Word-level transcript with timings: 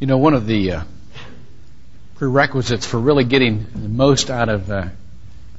You 0.00 0.08
know, 0.08 0.18
one 0.18 0.34
of 0.34 0.46
the 0.46 0.72
uh, 0.72 0.82
prerequisites 2.16 2.84
for 2.84 2.98
really 2.98 3.22
getting 3.22 3.64
the 3.72 3.88
most 3.88 4.28
out 4.28 4.48
of 4.48 4.68
uh, 4.70 4.86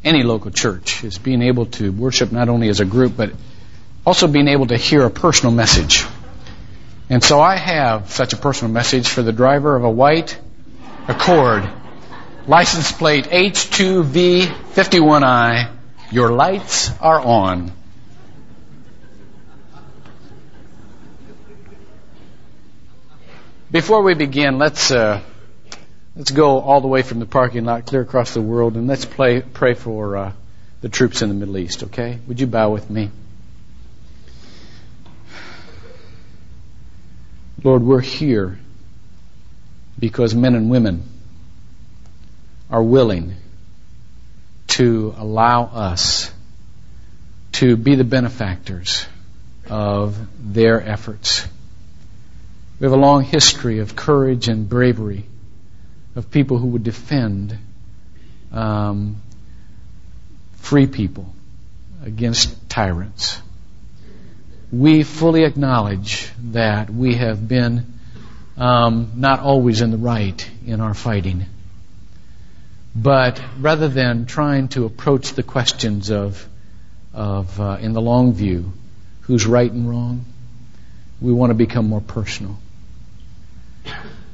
any 0.03 0.23
local 0.23 0.51
church 0.51 1.05
is 1.05 1.17
being 1.17 1.41
able 1.41 1.67
to 1.67 1.89
worship 1.91 2.33
not 2.33 2.49
only 2.49 2.67
as 2.67 2.81
a 2.81 2.85
group, 2.85 3.15
but 3.15 3.31
also 4.05 4.27
being 4.27 4.49
able 4.49 4.67
to 4.67 4.75
hear 4.75 5.05
a 5.05 5.09
personal 5.09 5.53
message. 5.53 6.03
And 7.09 7.23
so 7.23 7.39
I 7.39 7.55
have 7.55 8.11
such 8.11 8.33
a 8.33 8.37
personal 8.37 8.73
message 8.73 9.07
for 9.07 9.21
the 9.21 9.31
driver 9.31 9.73
of 9.75 9.85
a 9.85 9.89
white 9.89 10.37
Accord, 11.07 11.69
license 12.47 12.91
plate 12.91 13.25
H2V51I. 13.25 15.71
Your 16.11 16.31
lights 16.31 16.91
are 16.99 17.19
on. 17.19 17.71
Before 23.75 24.03
we 24.03 24.13
begin, 24.13 24.57
let's 24.57 24.89
uh, 24.89 25.19
let's 26.15 26.31
go 26.31 26.61
all 26.61 26.79
the 26.79 26.87
way 26.87 27.01
from 27.01 27.19
the 27.19 27.25
parking 27.25 27.65
lot 27.65 27.85
clear 27.85 28.03
across 28.03 28.33
the 28.33 28.41
world, 28.41 28.77
and 28.77 28.87
let's 28.87 29.03
play, 29.03 29.41
pray 29.41 29.73
for 29.73 30.15
uh, 30.15 30.31
the 30.79 30.87
troops 30.87 31.21
in 31.21 31.27
the 31.27 31.35
Middle 31.35 31.57
East. 31.57 31.83
Okay? 31.83 32.17
Would 32.25 32.39
you 32.39 32.47
bow 32.47 32.69
with 32.69 32.89
me? 32.89 33.09
Lord, 37.65 37.83
we're 37.83 37.99
here 37.99 38.57
because 39.99 40.33
men 40.33 40.55
and 40.55 40.69
women 40.69 41.03
are 42.71 42.81
willing 42.81 43.35
to 44.67 45.13
allow 45.17 45.65
us 45.65 46.31
to 47.51 47.75
be 47.75 47.95
the 47.95 48.05
benefactors 48.05 49.05
of 49.69 50.15
their 50.39 50.81
efforts. 50.81 51.45
We 52.79 52.85
have 52.85 52.93
a 52.93 52.97
long 52.97 53.23
history 53.23 53.79
of 53.79 53.95
courage 53.95 54.49
and 54.49 54.67
bravery 54.67 55.23
of 56.13 56.29
people 56.29 56.57
who 56.57 56.67
would 56.67 56.83
defend 56.83 57.57
um, 58.51 59.21
free 60.57 60.85
people 60.85 61.33
against 62.03 62.69
tyrants. 62.69 63.41
We 64.73 65.03
fully 65.03 65.45
acknowledge 65.45 66.29
that 66.51 66.89
we 66.89 67.15
have 67.15 67.47
been 67.47 67.85
um, 68.57 69.13
not 69.15 69.39
always 69.39 69.79
in 69.79 69.91
the 69.91 69.97
right 69.97 70.49
in 70.65 70.81
our 70.81 70.93
fighting. 70.93 71.45
But 72.93 73.41
rather 73.59 73.87
than 73.87 74.25
trying 74.25 74.67
to 74.69 74.85
approach 74.85 75.31
the 75.31 75.43
questions 75.43 76.11
of, 76.11 76.45
of 77.13 77.59
uh, 77.59 77.77
in 77.79 77.93
the 77.93 78.01
long 78.01 78.33
view, 78.33 78.73
who's 79.21 79.45
right 79.45 79.71
and 79.71 79.89
wrong, 79.89 80.25
we 81.21 81.31
want 81.31 81.51
to 81.51 81.55
become 81.55 81.87
more 81.87 82.01
personal. 82.01 82.57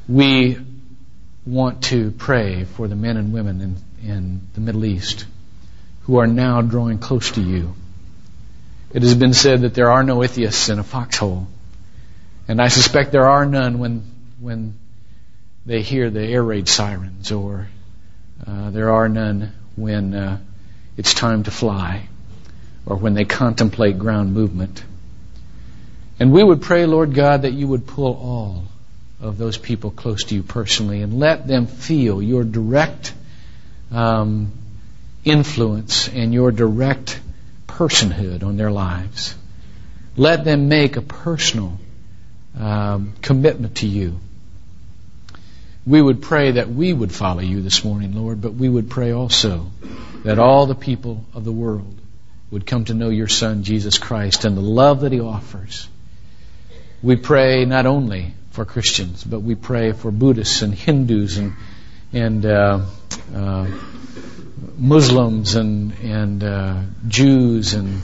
We 0.08 0.58
want 1.46 1.84
to 1.86 2.12
pray 2.12 2.66
for 2.66 2.88
the 2.88 2.96
men 2.96 3.18
and 3.18 3.34
women 3.34 3.62
in, 3.62 4.10
in 4.10 4.42
the 4.54 4.62
Middle 4.62 4.86
East 4.86 5.26
who 6.04 6.18
are 6.18 6.28
now 6.28 6.62
drawing 6.62 7.00
close 7.00 7.32
to 7.32 7.42
you. 7.42 7.74
It 8.94 9.04
has 9.04 9.16
been 9.16 9.34
said 9.34 9.62
that 9.62 9.74
there 9.74 9.92
are 9.92 10.04
no 10.04 10.24
atheists 10.24 10.70
in 10.70 10.80
a 10.80 10.84
foxhole. 10.84 11.48
And 12.48 12.62
I 12.62 12.68
suspect 12.68 13.12
there 13.12 13.30
are 13.30 13.46
none 13.46 13.80
when, 13.80 14.04
when 14.40 14.78
they 15.66 15.82
hear 15.82 16.10
the 16.10 16.22
air 16.22 16.44
raid 16.44 16.68
sirens, 16.68 17.32
or 17.32 17.68
uh, 18.46 18.72
there 18.72 18.92
are 18.92 19.08
none 19.08 19.54
when 19.76 20.14
uh, 20.14 20.40
it's 20.98 21.14
time 21.14 21.44
to 21.44 21.52
fly, 21.52 22.10
or 22.86 22.98
when 22.98 23.14
they 23.14 23.24
contemplate 23.24 23.98
ground 23.98 24.34
movement. 24.34 24.84
And 26.20 26.32
we 26.32 26.44
would 26.44 26.62
pray, 26.62 26.86
Lord 26.86 27.14
God, 27.14 27.44
that 27.44 27.54
you 27.54 27.68
would 27.68 27.88
pull 27.88 28.14
all 28.16 28.66
of 29.22 29.38
those 29.38 29.58
people 29.58 29.92
close 29.92 30.26
to 30.26 30.36
you 30.36 30.44
personally 30.44 31.02
and 31.02 31.20
let 31.20 31.48
them 31.48 31.68
feel 31.68 32.22
your 32.22 32.44
direct 32.44 33.14
um, 33.92 34.52
influence 35.24 36.08
and 36.08 36.34
your 36.34 36.52
direct 36.52 37.20
personhood 37.68 38.44
on 38.44 38.58
their 38.58 38.72
lives. 38.72 39.36
Let 40.18 40.44
them 40.44 40.70
make 40.70 40.98
a 40.98 41.02
personal 41.02 41.78
um, 42.60 43.14
commitment 43.22 43.78
to 43.78 43.88
you. 43.88 44.20
We 45.86 46.02
would 46.02 46.22
pray 46.22 46.52
that 46.52 46.70
we 46.70 46.92
would 46.94 47.12
follow 47.12 47.42
you 47.42 47.62
this 47.62 47.84
morning, 47.84 48.14
Lord, 48.14 48.42
but 48.42 48.54
we 48.54 48.70
would 48.70 48.90
pray 48.90 49.12
also 49.12 49.68
that 50.24 50.38
all 50.38 50.66
the 50.66 50.76
people 50.76 51.26
of 51.34 51.44
the 51.44 51.52
world 51.52 52.00
would 52.52 52.66
come 52.66 52.86
to 52.86 52.94
know 52.94 53.10
your 53.10 53.28
Son, 53.28 53.64
Jesus 53.64 53.98
Christ, 53.98 54.46
and 54.46 54.56
the 54.58 54.62
love 54.62 55.02
that 55.02 55.12
he 55.12 55.22
offers. 55.22 55.88
We 57.02 57.16
pray 57.16 57.66
not 57.66 57.86
only 57.86 58.34
for 58.52 58.66
Christians, 58.66 59.24
but 59.24 59.40
we 59.40 59.56
pray 59.56 59.94
for 59.94 60.12
Buddhists 60.12 60.62
and 60.62 60.74
Hindus 60.74 61.38
and 61.38 61.54
and 62.14 62.46
uh, 62.46 62.82
uh, 63.34 63.68
Muslims 64.78 65.56
and 65.56 65.94
and 66.04 66.44
uh, 66.44 66.82
Jews 67.08 67.74
and 67.74 68.02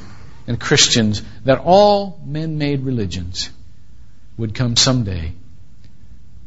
and 0.48 0.60
Christians 0.60 1.22
that 1.44 1.60
all 1.60 2.20
man-made 2.26 2.84
religions 2.84 3.50
would 4.38 4.56
come 4.56 4.78
someday 4.78 5.34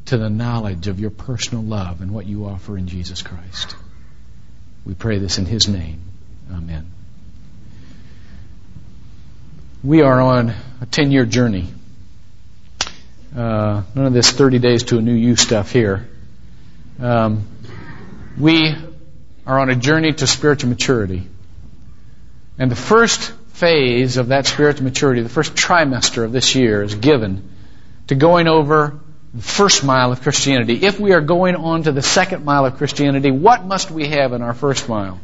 to 0.07 0.17
the 0.17 0.31
knowledge 0.31 0.89
of 0.89 0.99
your 0.99 1.11
personal 1.11 1.63
love 1.63 2.01
and 2.01 2.13
what 2.13 2.27
you 2.27 2.47
offer 2.47 2.79
in 2.79 2.89
Jesus 2.89 3.21
Christ. 3.21 3.77
We 4.87 4.95
pray 4.95 5.19
this 5.19 5.37
in 5.37 5.45
His 5.45 5.69
name. 5.69 6.01
Amen. 6.51 6.91
We 9.85 10.03
are 10.03 10.21
on 10.21 10.55
a 10.81 10.87
10 10.87 11.11
year 11.11 11.27
journey 11.27 11.69
uh, 13.35 13.83
none 13.95 14.07
of 14.07 14.13
this 14.13 14.31
30 14.31 14.59
days 14.59 14.85
to 14.85 14.99
a 14.99 15.01
new 15.01 15.15
you 15.15 15.37
stuff 15.37 15.71
here. 15.71 16.09
Um, 16.99 17.47
we 18.39 18.75
are 19.47 19.59
on 19.59 19.71
a 19.71 19.77
journey 19.77 20.13
to 20.13 20.27
spiritual 20.27 20.71
maturity. 20.71 21.27
And 22.59 22.71
the 22.71 22.77
first 22.77 23.33
phase 23.49 24.17
of 24.17 24.29
that 24.29 24.47
spiritual 24.47 24.85
maturity, 24.85 25.23
the 25.23 25.29
first 25.29 25.55
trimester 25.55 26.25
of 26.25 26.33
this 26.33 26.55
year, 26.55 26.83
is 26.83 26.95
given 26.95 27.49
to 28.09 28.15
going 28.15 28.49
over 28.49 28.99
the 29.33 29.43
first 29.43 29.85
mile 29.85 30.11
of 30.13 30.23
Christianity. 30.23 30.85
If 30.85 30.99
we 30.99 31.13
are 31.13 31.21
going 31.21 31.55
on 31.55 31.85
to 31.85 31.93
the 31.93 32.03
second 32.03 32.45
mile 32.45 32.67
of 32.67 32.77
Christianity, 32.77 33.31
what 33.31 33.65
must 33.65 33.91
we 33.91 34.09
have 34.09 34.33
in 34.33 34.43
our 34.43 34.55
first 34.55 34.89
mile? 34.89 35.21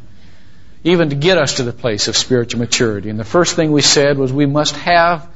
Even 0.84 1.10
to 1.10 1.16
get 1.16 1.38
us 1.38 1.54
to 1.54 1.64
the 1.64 1.72
place 1.72 2.06
of 2.06 2.16
spiritual 2.16 2.60
maturity. 2.60 3.10
And 3.10 3.18
the 3.18 3.24
first 3.24 3.56
thing 3.56 3.72
we 3.72 3.82
said 3.82 4.16
was 4.16 4.32
we 4.32 4.46
must 4.46 4.76
have 4.76 5.28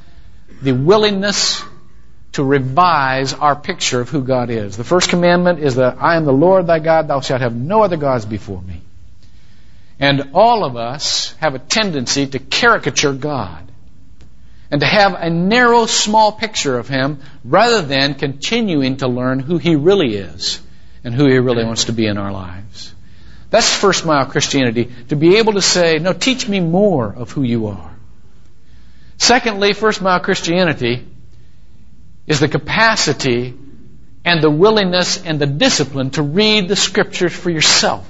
the 0.61 0.71
willingness 0.71 1.61
to 2.33 2.43
revise 2.43 3.33
our 3.33 3.55
picture 3.55 4.01
of 4.01 4.09
who 4.09 4.23
God 4.23 4.49
is. 4.49 4.77
The 4.77 4.83
first 4.83 5.09
commandment 5.09 5.59
is 5.59 5.75
that 5.75 5.97
I 5.99 6.15
am 6.15 6.25
the 6.25 6.33
Lord 6.33 6.67
thy 6.67 6.79
God, 6.79 7.07
thou 7.07 7.19
shalt 7.19 7.41
have 7.41 7.55
no 7.55 7.83
other 7.83 7.97
gods 7.97 8.25
before 8.25 8.61
me. 8.61 8.81
And 9.99 10.31
all 10.33 10.63
of 10.63 10.77
us 10.77 11.35
have 11.39 11.55
a 11.55 11.59
tendency 11.59 12.27
to 12.27 12.39
caricature 12.39 13.13
God 13.13 13.69
and 14.71 14.79
to 14.79 14.87
have 14.87 15.13
a 15.13 15.29
narrow, 15.29 15.85
small 15.85 16.31
picture 16.31 16.79
of 16.79 16.87
Him 16.87 17.19
rather 17.43 17.81
than 17.81 18.15
continuing 18.15 18.97
to 18.97 19.07
learn 19.07 19.39
who 19.39 19.57
He 19.57 19.75
really 19.75 20.15
is 20.15 20.61
and 21.03 21.13
who 21.13 21.27
He 21.27 21.37
really 21.37 21.65
wants 21.65 21.85
to 21.85 21.93
be 21.93 22.07
in 22.07 22.17
our 22.17 22.31
lives. 22.31 22.95
That's 23.49 23.71
first 23.75 24.05
mile 24.05 24.25
Christianity, 24.25 24.89
to 25.09 25.17
be 25.17 25.35
able 25.35 25.53
to 25.53 25.61
say, 25.61 25.99
no, 25.99 26.13
teach 26.13 26.47
me 26.47 26.61
more 26.61 27.13
of 27.13 27.31
who 27.31 27.43
you 27.43 27.67
are. 27.67 27.91
Secondly, 29.17 29.73
first 29.73 30.01
mile 30.01 30.21
Christianity 30.21 31.05
is 32.31 32.39
the 32.39 32.47
capacity 32.47 33.53
and 34.23 34.41
the 34.41 34.49
willingness 34.49 35.21
and 35.21 35.37
the 35.37 35.45
discipline 35.45 36.11
to 36.11 36.23
read 36.23 36.69
the 36.69 36.77
scriptures 36.77 37.33
for 37.33 37.49
yourself. 37.49 38.07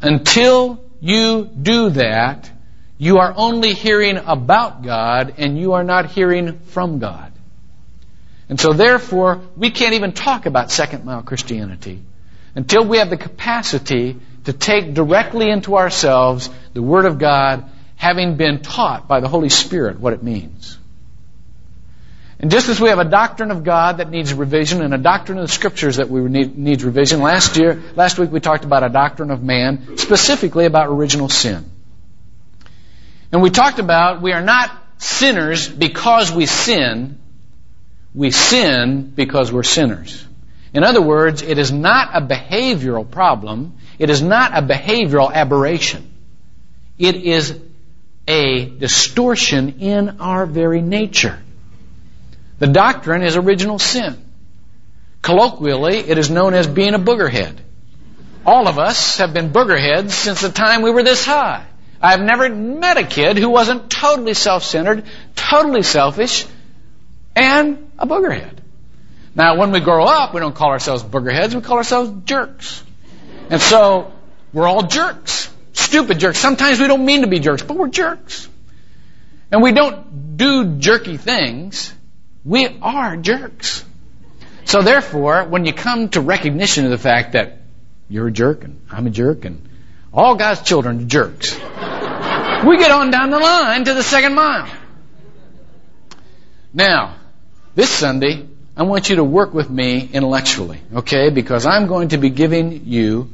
Until 0.00 0.82
you 0.98 1.44
do 1.44 1.90
that, 1.90 2.50
you 2.96 3.18
are 3.18 3.34
only 3.36 3.74
hearing 3.74 4.16
about 4.16 4.82
God 4.82 5.34
and 5.36 5.58
you 5.58 5.74
are 5.74 5.84
not 5.84 6.06
hearing 6.06 6.60
from 6.60 6.98
God. 6.98 7.30
And 8.48 8.58
so 8.58 8.72
therefore, 8.72 9.42
we 9.54 9.70
can't 9.70 9.92
even 9.92 10.12
talk 10.12 10.46
about 10.46 10.70
second 10.70 11.04
mile 11.04 11.22
Christianity 11.22 12.00
until 12.54 12.86
we 12.86 12.96
have 12.96 13.10
the 13.10 13.18
capacity 13.18 14.16
to 14.44 14.54
take 14.54 14.94
directly 14.94 15.50
into 15.50 15.76
ourselves 15.76 16.48
the 16.72 16.80
Word 16.80 17.04
of 17.04 17.18
God, 17.18 17.70
having 17.96 18.36
been 18.36 18.62
taught 18.62 19.06
by 19.06 19.20
the 19.20 19.28
Holy 19.28 19.50
Spirit 19.50 20.00
what 20.00 20.14
it 20.14 20.22
means. 20.22 20.78
And 22.40 22.52
just 22.52 22.68
as 22.68 22.80
we 22.80 22.88
have 22.88 23.00
a 23.00 23.04
doctrine 23.04 23.50
of 23.50 23.64
God 23.64 23.96
that 23.96 24.10
needs 24.10 24.32
revision 24.32 24.80
and 24.80 24.94
a 24.94 24.98
doctrine 24.98 25.38
of 25.38 25.48
the 25.48 25.52
Scriptures 25.52 25.96
that 25.96 26.08
we 26.08 26.20
need, 26.20 26.56
needs 26.56 26.84
revision, 26.84 27.20
last 27.20 27.56
year, 27.56 27.82
last 27.96 28.18
week 28.18 28.30
we 28.30 28.38
talked 28.38 28.64
about 28.64 28.84
a 28.84 28.88
doctrine 28.88 29.32
of 29.32 29.42
man, 29.42 29.98
specifically 29.98 30.64
about 30.64 30.88
original 30.88 31.28
sin. 31.28 31.68
And 33.32 33.42
we 33.42 33.50
talked 33.50 33.80
about 33.80 34.22
we 34.22 34.32
are 34.32 34.42
not 34.42 34.70
sinners 34.98 35.68
because 35.68 36.30
we 36.30 36.46
sin. 36.46 37.18
We 38.14 38.30
sin 38.30 39.12
because 39.14 39.52
we're 39.52 39.64
sinners. 39.64 40.24
In 40.72 40.84
other 40.84 41.02
words, 41.02 41.42
it 41.42 41.58
is 41.58 41.72
not 41.72 42.10
a 42.14 42.20
behavioral 42.20 43.10
problem. 43.10 43.78
It 43.98 44.10
is 44.10 44.22
not 44.22 44.56
a 44.56 44.62
behavioral 44.62 45.32
aberration. 45.32 46.08
It 46.98 47.16
is 47.16 47.58
a 48.28 48.66
distortion 48.66 49.80
in 49.80 50.20
our 50.20 50.46
very 50.46 50.82
nature. 50.82 51.38
The 52.58 52.66
doctrine 52.66 53.22
is 53.22 53.36
original 53.36 53.78
sin. 53.78 54.16
Colloquially, 55.22 55.98
it 55.98 56.18
is 56.18 56.30
known 56.30 56.54
as 56.54 56.66
being 56.66 56.94
a 56.94 56.98
boogerhead. 56.98 57.56
All 58.46 58.66
of 58.68 58.78
us 58.78 59.18
have 59.18 59.34
been 59.34 59.50
boogerheads 59.50 60.10
since 60.10 60.40
the 60.40 60.48
time 60.48 60.82
we 60.82 60.90
were 60.90 61.02
this 61.02 61.24
high. 61.24 61.66
I've 62.00 62.20
never 62.20 62.48
met 62.48 62.96
a 62.96 63.04
kid 63.04 63.36
who 63.36 63.50
wasn't 63.50 63.90
totally 63.90 64.34
self-centered, 64.34 65.04
totally 65.34 65.82
selfish, 65.82 66.46
and 67.34 67.90
a 67.98 68.06
boogerhead. 68.06 68.58
Now, 69.34 69.56
when 69.56 69.70
we 69.70 69.80
grow 69.80 70.04
up, 70.04 70.34
we 70.34 70.40
don't 70.40 70.54
call 70.54 70.70
ourselves 70.70 71.02
boogerheads, 71.02 71.54
we 71.54 71.60
call 71.60 71.76
ourselves 71.76 72.24
jerks. 72.24 72.82
And 73.50 73.60
so, 73.60 74.12
we're 74.52 74.66
all 74.66 74.82
jerks. 74.82 75.52
Stupid 75.72 76.18
jerks. 76.18 76.38
Sometimes 76.38 76.80
we 76.80 76.86
don't 76.86 77.04
mean 77.04 77.22
to 77.22 77.28
be 77.28 77.38
jerks, 77.38 77.62
but 77.62 77.76
we're 77.76 77.88
jerks. 77.88 78.48
And 79.50 79.62
we 79.62 79.72
don't 79.72 80.36
do 80.36 80.78
jerky 80.78 81.16
things. 81.16 81.92
We 82.48 82.66
are 82.80 83.18
jerks. 83.18 83.84
So 84.64 84.80
therefore, 84.80 85.44
when 85.44 85.66
you 85.66 85.74
come 85.74 86.08
to 86.10 86.22
recognition 86.22 86.86
of 86.86 86.90
the 86.90 86.96
fact 86.96 87.32
that 87.32 87.58
you're 88.08 88.28
a 88.28 88.32
jerk 88.32 88.64
and 88.64 88.80
I'm 88.90 89.06
a 89.06 89.10
jerk 89.10 89.44
and 89.44 89.68
all 90.14 90.34
God's 90.34 90.62
children 90.62 91.02
are 91.02 91.04
jerks, 91.04 91.52
we 91.52 92.78
get 92.78 92.90
on 92.90 93.10
down 93.10 93.28
the 93.28 93.38
line 93.38 93.84
to 93.84 93.92
the 93.92 94.02
second 94.02 94.34
mile. 94.34 94.66
Now, 96.72 97.16
this 97.74 97.90
Sunday, 97.90 98.46
I 98.74 98.84
want 98.84 99.10
you 99.10 99.16
to 99.16 99.24
work 99.24 99.52
with 99.52 99.68
me 99.68 100.08
intellectually, 100.10 100.80
okay? 100.94 101.28
Because 101.28 101.66
I'm 101.66 101.86
going 101.86 102.08
to 102.08 102.16
be 102.16 102.30
giving 102.30 102.86
you 102.86 103.30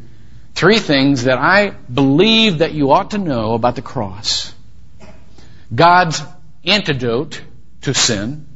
three 0.57 0.81
things 0.81 1.25
that 1.25 1.39
I 1.39 1.71
believe 1.71 2.59
that 2.59 2.73
you 2.73 2.91
ought 2.91 3.13
to 3.13 3.19
know 3.19 3.55
about 3.55 3.77
the 3.77 3.83
cross. 3.83 4.53
God's 5.73 6.21
antidote 6.65 7.41
to 7.83 7.95
sin, 7.95 8.47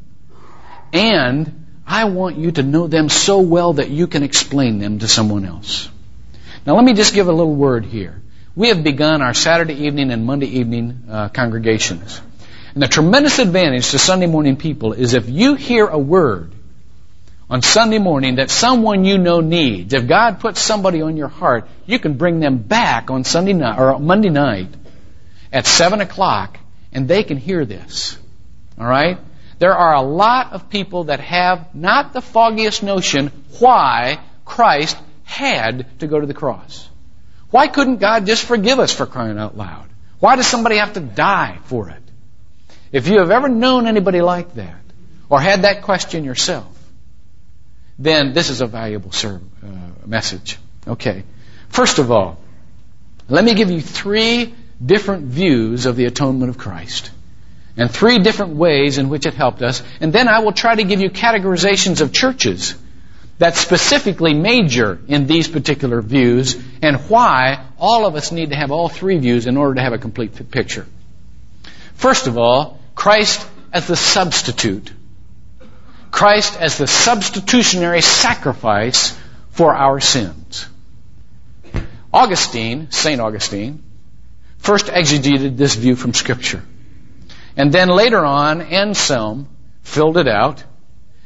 and 0.93 1.67
I 1.87 2.05
want 2.05 2.37
you 2.37 2.52
to 2.52 2.62
know 2.62 2.87
them 2.87 3.08
so 3.08 3.40
well 3.40 3.75
that 3.75 3.90
you 3.90 4.06
can 4.06 4.23
explain 4.23 4.79
them 4.79 4.99
to 4.99 5.08
someone 5.08 5.44
else. 5.44 5.88
Now 6.67 6.75
let 6.76 6.85
me 6.85 6.93
just 6.93 7.14
give 7.14 7.29
a 7.29 7.32
little 7.32 7.55
word 7.55 7.85
here. 7.85 8.20
We 8.55 8.69
have 8.69 8.82
begun 8.82 9.23
our 9.23 9.35
Saturday 9.35 9.87
evening 9.87 10.11
and 10.11 10.26
Monday 10.26 10.58
evening 10.58 11.05
uh, 11.11 11.29
congregations. 11.29 12.20
And 12.75 12.82
the 12.82 12.88
tremendous 12.88 13.38
advantage 13.38 13.90
to 13.90 13.99
Sunday 13.99 14.26
morning 14.26 14.56
people 14.56 14.93
is 14.93 15.14
if 15.14 15.29
you 15.29 15.55
hear 15.55 15.87
a 15.87 15.99
word 15.99 16.52
on 17.49 17.62
Sunday 17.62 17.99
morning 17.99 18.37
that 18.37 18.50
someone 18.50 19.05
you 19.05 19.17
know 19.17 19.41
needs, 19.41 19.94
if 19.94 20.06
God 20.06 20.41
puts 20.41 20.61
somebody 20.61 21.00
on 21.00 21.17
your 21.17 21.29
heart, 21.29 21.67
you 21.87 21.99
can 21.99 22.14
bring 22.14 22.41
them 22.41 22.58
back 22.58 23.11
on 23.11 23.25
Sunday 23.25 23.55
night 23.55 23.79
or 23.79 23.99
Monday 23.99 24.29
night 24.29 24.69
at 25.52 25.67
seven 25.67 26.00
o'clock 26.00 26.58
and 26.93 27.08
they 27.08 27.23
can 27.23 27.38
hear 27.38 27.64
this. 27.64 28.19
Alright? 28.79 29.19
There 29.58 29.75
are 29.75 29.94
a 29.94 30.02
lot 30.02 30.52
of 30.52 30.70
people 30.70 31.05
that 31.05 31.20
have 31.20 31.75
not 31.75 32.12
the 32.12 32.20
foggiest 32.20 32.82
notion 32.82 33.32
why 33.58 34.20
Christ 34.44 34.96
had 35.25 35.87
to 36.00 36.06
go 36.06 36.20
to 36.20 36.26
the 36.26 36.34
cross. 36.34 36.88
Why 37.50 37.66
couldn't 37.66 37.96
God 37.96 38.26
just 38.26 38.44
forgive 38.44 38.78
us 38.78 38.93
for 38.94 39.06
crying 39.06 39.38
out 39.38 39.56
loud? 39.56 39.88
Why 40.20 40.37
does 40.37 40.46
somebody 40.46 40.76
have 40.76 40.94
to 40.94 41.00
die 41.00 41.58
for 41.64 41.90
it? 41.90 42.02
If 42.93 43.08
you 43.08 43.19
have 43.19 43.31
ever 43.31 43.49
known 43.49 43.87
anybody 43.87 44.20
like 44.20 44.55
that, 44.55 44.81
or 45.28 45.40
had 45.40 45.62
that 45.62 45.82
question 45.82 46.25
yourself, 46.25 46.75
then 47.99 48.32
this 48.32 48.50
is 48.50 48.60
a 48.60 48.66
valuable 48.66 49.12
serve, 49.12 49.43
uh, 49.62 50.06
message. 50.06 50.58
Okay. 50.87 51.25
First 51.69 51.99
of 51.99 52.10
all, 52.10 52.38
let 53.28 53.44
me 53.44 53.55
give 53.55 53.70
you 53.70 53.81
three 53.81 54.55
different 54.84 55.25
views 55.25 55.87
of 55.87 55.96
the 55.96 56.06
atonement 56.06 56.50
of 56.50 56.58
Christ 56.58 57.10
and 57.79 57.91
three 57.91 58.19
different 58.19 58.57
ways 58.57 58.99
in 58.99 59.09
which 59.09 59.25
it 59.25 59.35
helped 59.35 59.63
us. 59.63 59.83
And 60.01 60.13
then 60.13 60.29
I 60.29 60.41
will 60.41 60.53
try 60.53 60.75
to 60.75 60.83
give 60.85 61.01
you 61.01 61.11
categorizations 61.11 62.01
of 62.01 62.13
churches 62.13 62.75
that 63.39 63.55
specifically 63.55 64.35
major 64.35 64.99
in 65.07 65.29
these 65.29 65.47
particular 65.47 66.03
views 66.03 66.61
and 66.83 66.97
why 67.09 67.65
all 67.79 68.05
of 68.05 68.17
us 68.17 68.33
need 68.33 68.51
to 68.51 68.57
have 68.57 68.73
all 68.73 68.89
three 68.89 69.17
views 69.19 69.47
in 69.47 69.57
order 69.57 69.77
to 69.77 69.81
have 69.81 69.93
a 69.93 69.99
complete 69.99 70.51
picture. 70.51 70.87
First 71.95 72.27
of 72.27 72.37
all, 72.37 72.81
Christ 72.97 73.47
as 73.73 73.87
the 73.87 73.97
substitute. 73.97 74.93
Christ 76.11 76.61
as 76.61 76.79
the 76.79 76.89
substitutionary 76.89 78.01
sacrifice 78.01 79.17
for 79.51 79.73
our 79.73 80.01
sins. 80.01 80.67
Augustine, 82.13 82.91
St. 82.91 83.21
Augustine, 83.21 83.85
first 84.57 84.87
exegeted 84.87 85.57
this 85.57 85.77
view 85.77 85.95
from 85.95 86.13
Scripture. 86.13 86.65
And 87.58 87.72
then 87.72 87.88
later 87.88 88.25
on, 88.25 88.62
Anselm 88.62 89.49
filled 89.82 90.16
it 90.16 90.28
out. 90.28 90.62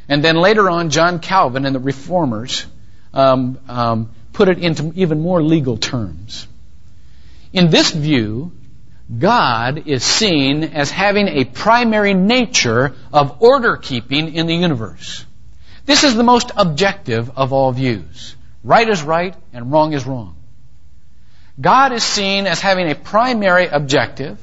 And 0.08 0.24
then 0.24 0.36
later 0.36 0.70
on, 0.70 0.88
John 0.88 1.20
Calvin 1.20 1.66
and 1.66 1.74
the 1.74 1.80
Reformers 1.80 2.66
um, 3.12 3.58
um, 3.68 4.10
put 4.32 4.48
it 4.48 4.58
into 4.58 4.92
even 4.94 5.20
more 5.20 5.42
legal 5.42 5.76
terms. 5.76 6.48
In 7.52 7.68
this 7.68 7.90
view, 7.90 8.52
God 9.18 9.86
is 9.86 10.02
seen 10.02 10.64
as 10.64 10.90
having 10.90 11.28
a 11.28 11.44
primary 11.44 12.14
nature 12.14 12.94
of 13.12 13.42
order 13.42 13.76
keeping 13.76 14.34
in 14.34 14.46
the 14.46 14.54
universe. 14.54 15.26
This 15.84 16.02
is 16.02 16.14
the 16.14 16.22
most 16.22 16.50
objective 16.56 17.30
of 17.36 17.52
all 17.52 17.72
views. 17.72 18.36
Right 18.64 18.88
is 18.88 19.02
right 19.02 19.36
and 19.52 19.70
wrong 19.70 19.92
is 19.92 20.06
wrong. 20.06 20.36
God 21.60 21.92
is 21.92 22.02
seen 22.02 22.46
as 22.46 22.58
having 22.58 22.90
a 22.90 22.94
primary 22.94 23.66
objective 23.66 24.38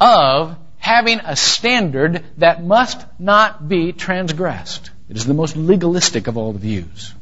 of 0.00 0.56
having 0.86 1.18
a 1.18 1.34
standard 1.34 2.22
that 2.38 2.62
must 2.62 3.04
not 3.18 3.68
be 3.68 3.92
transgressed. 3.92 4.90
It 5.08 5.16
is 5.16 5.26
the 5.26 5.34
most 5.34 5.56
legalistic 5.56 6.28
of 6.28 6.38
all 6.38 6.52
the 6.52 6.60
views. 6.60 7.12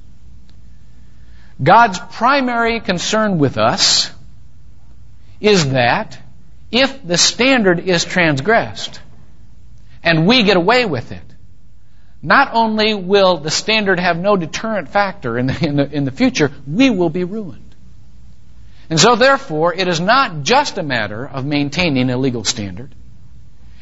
God's 1.63 1.99
primary 1.99 2.81
concern 2.81 3.39
with 3.39 3.57
us 3.57 4.11
is 5.41 5.71
that 5.71 6.19
if 6.71 7.07
the 7.07 7.17
standard 7.17 7.81
is 7.81 8.05
transgressed 8.05 9.01
and 10.03 10.27
we 10.27 10.43
get 10.43 10.59
away 10.59 10.85
with 10.85 11.11
it, 11.13 11.35
not 12.23 12.51
only 12.53 12.93
will 12.93 13.39
the 13.39 13.51
standard 13.51 13.99
have 13.99 14.19
no 14.19 14.37
deterrent 14.37 14.91
factor 14.91 15.39
in 15.39 15.47
the, 15.47 15.67
in 15.67 15.77
the, 15.77 15.91
in 15.91 16.05
the 16.05 16.11
future, 16.11 16.53
we 16.67 16.91
will 16.91 17.11
be 17.11 17.25
ruined. 17.25 17.75
And 18.91 19.01
so 19.01 19.17
therefore, 19.17 19.73
it 19.73 19.89
is 19.89 20.01
not 20.01 20.43
just 20.43 20.77
a 20.77 20.83
matter 20.83 21.27
of 21.27 21.47
maintaining 21.47 22.11
a 22.11 22.19
legal 22.19 22.45
standard. 22.45 22.95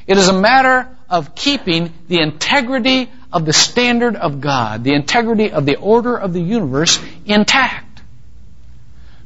It 0.06 0.18
is 0.18 0.28
a 0.28 0.32
matter 0.32 0.88
of 1.08 1.34
keeping 1.34 1.92
the 2.08 2.20
integrity 2.20 3.10
of 3.32 3.44
the 3.44 3.52
standard 3.52 4.16
of 4.16 4.40
God, 4.40 4.84
the 4.84 4.94
integrity 4.94 5.52
of 5.52 5.64
the 5.66 5.76
order 5.76 6.16
of 6.16 6.32
the 6.32 6.40
universe 6.40 6.98
intact. 7.24 8.02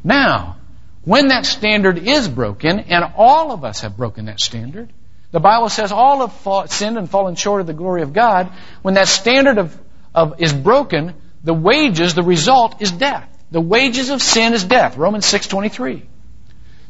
Now, 0.04 0.56
when 1.04 1.28
that 1.28 1.46
standard 1.46 1.98
is 1.98 2.28
broken, 2.28 2.80
and 2.80 3.12
all 3.16 3.52
of 3.52 3.64
us 3.64 3.80
have 3.80 3.96
broken 3.96 4.26
that 4.26 4.40
standard, 4.40 4.92
the 5.30 5.40
Bible 5.40 5.68
says 5.68 5.92
all 5.92 6.26
have 6.26 6.70
sinned 6.70 6.98
and 6.98 7.10
fallen 7.10 7.34
short 7.34 7.60
of 7.60 7.66
the 7.66 7.72
glory 7.72 8.02
of 8.02 8.12
God. 8.12 8.50
When 8.82 8.94
that 8.94 9.08
standard 9.08 9.58
of, 9.58 9.78
of 10.14 10.40
is 10.40 10.52
broken, 10.52 11.14
the 11.44 11.54
wages, 11.54 12.14
the 12.14 12.22
result 12.22 12.80
is 12.80 12.90
death. 12.90 13.28
The 13.50 13.60
wages 13.60 14.10
of 14.10 14.22
sin 14.22 14.54
is 14.54 14.64
death. 14.64 14.96
Romans 14.96 15.26
6:23. 15.26 16.02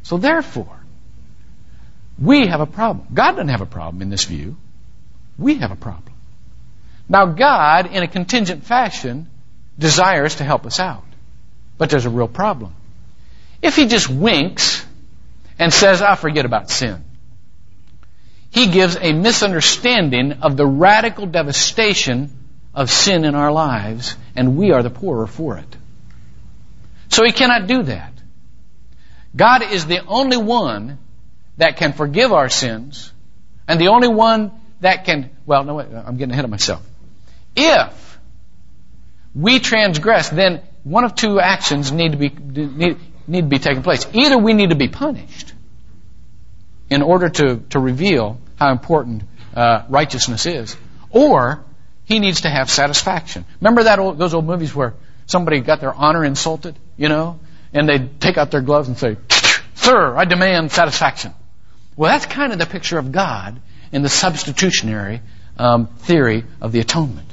So 0.03 0.17
therefore, 0.17 0.76
we 2.19 2.47
have 2.47 2.61
a 2.61 2.67
problem. 2.67 3.07
God 3.13 3.33
doesn't 3.33 3.49
have 3.49 3.61
a 3.61 3.67
problem 3.67 4.03
in 4.03 4.09
this 4.09 4.25
view. 4.25 4.57
We 5.39 5.57
have 5.57 5.71
a 5.71 5.77
problem. 5.77 6.15
Now, 7.09 7.27
God, 7.27 7.93
in 7.93 8.03
a 8.03 8.09
contingent 8.09 8.65
fashion, 8.65 9.29
desires 9.79 10.37
to 10.37 10.45
help 10.45 10.67
us 10.67 10.81
out. 10.81 11.05
But 11.79 11.91
there's 11.91 12.07
a 12.07 12.11
real 12.11 12.29
problem. 12.29 12.75
If 13.63 13.77
He 13.77 13.87
just 13.87 14.09
winks 14.09 14.85
and 15.59 15.73
says, 15.73 16.03
I 16.03 16.15
forget 16.15 16.47
about 16.47 16.71
sin, 16.71 17.05
He 18.51 18.69
gives 18.69 18.97
a 18.97 19.13
misunderstanding 19.13 20.33
of 20.43 20.57
the 20.57 20.67
radical 20.67 21.27
devastation 21.27 22.31
of 22.75 22.91
sin 22.91 23.25
in 23.25 23.35
our 23.35 23.53
lives, 23.53 24.17
and 24.35 24.57
we 24.57 24.73
are 24.73 24.83
the 24.83 24.91
poorer 24.91 25.27
for 25.27 25.59
it. 25.59 25.77
So 27.09 27.25
He 27.25 27.33
cannot 27.33 27.67
do 27.67 27.83
that. 27.85 28.13
God 29.35 29.63
is 29.63 29.87
the 29.87 30.05
only 30.07 30.39
one 30.39 30.99
that 31.57 31.77
can 31.77 31.93
forgive 31.93 32.33
our 32.33 32.49
sins, 32.49 33.13
and 33.67 33.81
the 33.81 33.89
only 33.89 34.09
one 34.09 34.53
that 34.81 35.05
can, 35.05 35.31
well, 35.47 35.65
no, 35.65 35.75
wait, 35.75 35.89
I'm 35.93 36.17
getting 36.17 36.33
ahead 36.33 36.45
of 36.45 36.51
myself. 36.51 36.87
If 37.55 38.19
we 39.35 39.59
transgress, 39.59 40.29
then 40.29 40.63
one 40.85 41.05
of 41.05 41.15
two 41.15 41.41
actions 41.41 41.91
need 41.91 42.13
to 42.13 42.19
be, 42.19 42.29
need, 42.29 42.99
need 43.27 43.41
to 43.43 43.47
be 43.49 43.59
taking 43.59 43.83
place. 43.83 44.07
Either 44.13 44.39
we 44.39 44.53
need 44.53 44.71
to 44.71 44.77
be 44.77 44.89
punished 44.89 45.53
in 46.91 47.03
order 47.03 47.29
to, 47.29 47.57
to 47.71 47.81
reveal 47.81 48.39
how 48.57 48.71
important 48.71 49.23
uh, 49.55 49.85
righteousness 49.89 50.47
is, 50.47 50.77
or 51.11 51.65
he 52.05 52.19
needs 52.19 52.43
to 52.43 52.49
have 52.49 52.71
satisfaction. 52.71 53.45
Remember 53.61 53.85
that 53.85 53.99
old, 53.99 54.19
those 54.19 54.35
old 54.35 54.45
movies 54.45 54.75
where 54.75 54.95
somebody 55.27 55.61
got 55.61 55.81
their 55.81 55.93
honor 55.93 56.25
insulted, 56.25 56.79
you 56.97 57.09
know, 57.09 57.41
and 57.73 57.89
they'd 57.89 58.21
take 58.21 58.39
out 58.39 58.51
their 58.51 58.61
gloves 58.61 58.89
and 58.89 58.97
say, 58.97 59.17
"Sir, 59.75 60.17
I 60.17 60.25
demand 60.25 60.71
satisfaction." 60.71 61.35
Well, 61.97 62.11
that's 62.11 62.27
kind 62.27 62.53
of 62.53 62.59
the 62.59 62.67
picture 62.67 62.99
of 62.99 63.11
God 63.13 63.61
in 63.93 64.03
the 64.03 64.09
substitutionary 64.09 65.23
um, 65.59 65.87
theory 65.87 66.45
of 66.61 66.73
the 66.73 66.81
atonement. 66.81 67.33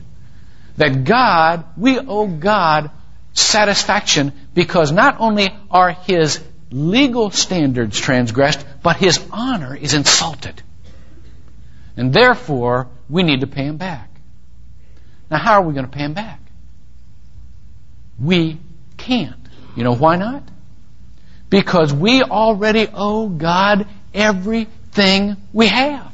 that 0.78 1.04
God, 1.04 1.66
we 1.78 2.00
owe 2.00 2.28
God 2.28 2.90
satisfaction 3.34 4.32
because 4.54 4.92
not 4.92 5.18
only 5.20 5.50
are 5.70 5.92
His 5.92 6.44
legal 6.72 7.30
standards 7.30 8.00
transgressed, 8.00 8.66
but 8.82 8.98
His 8.98 9.24
honor 9.32 9.76
is 9.76 9.94
insulted. 9.94 10.62
And 11.96 12.12
therefore, 12.12 12.88
we 13.10 13.22
need 13.24 13.42
to 13.42 13.48
pay 13.48 13.66
Him 13.66 13.78
back. 13.78 14.10
Now, 15.30 15.38
how 15.38 15.54
are 15.54 15.62
we 15.62 15.74
going 15.74 15.86
to 15.86 15.92
pay 15.92 16.06
Him 16.06 16.14
back? 16.14 16.40
We 18.20 18.60
can't. 18.98 19.36
You 19.76 19.84
know 19.84 19.96
why 19.96 20.16
not? 20.18 20.44
Because 21.50 21.94
we 21.94 22.24
already 22.24 22.88
owe 22.92 23.30
God 23.30 23.88
everything 24.14 25.38
we 25.52 25.68
have. 25.68 26.12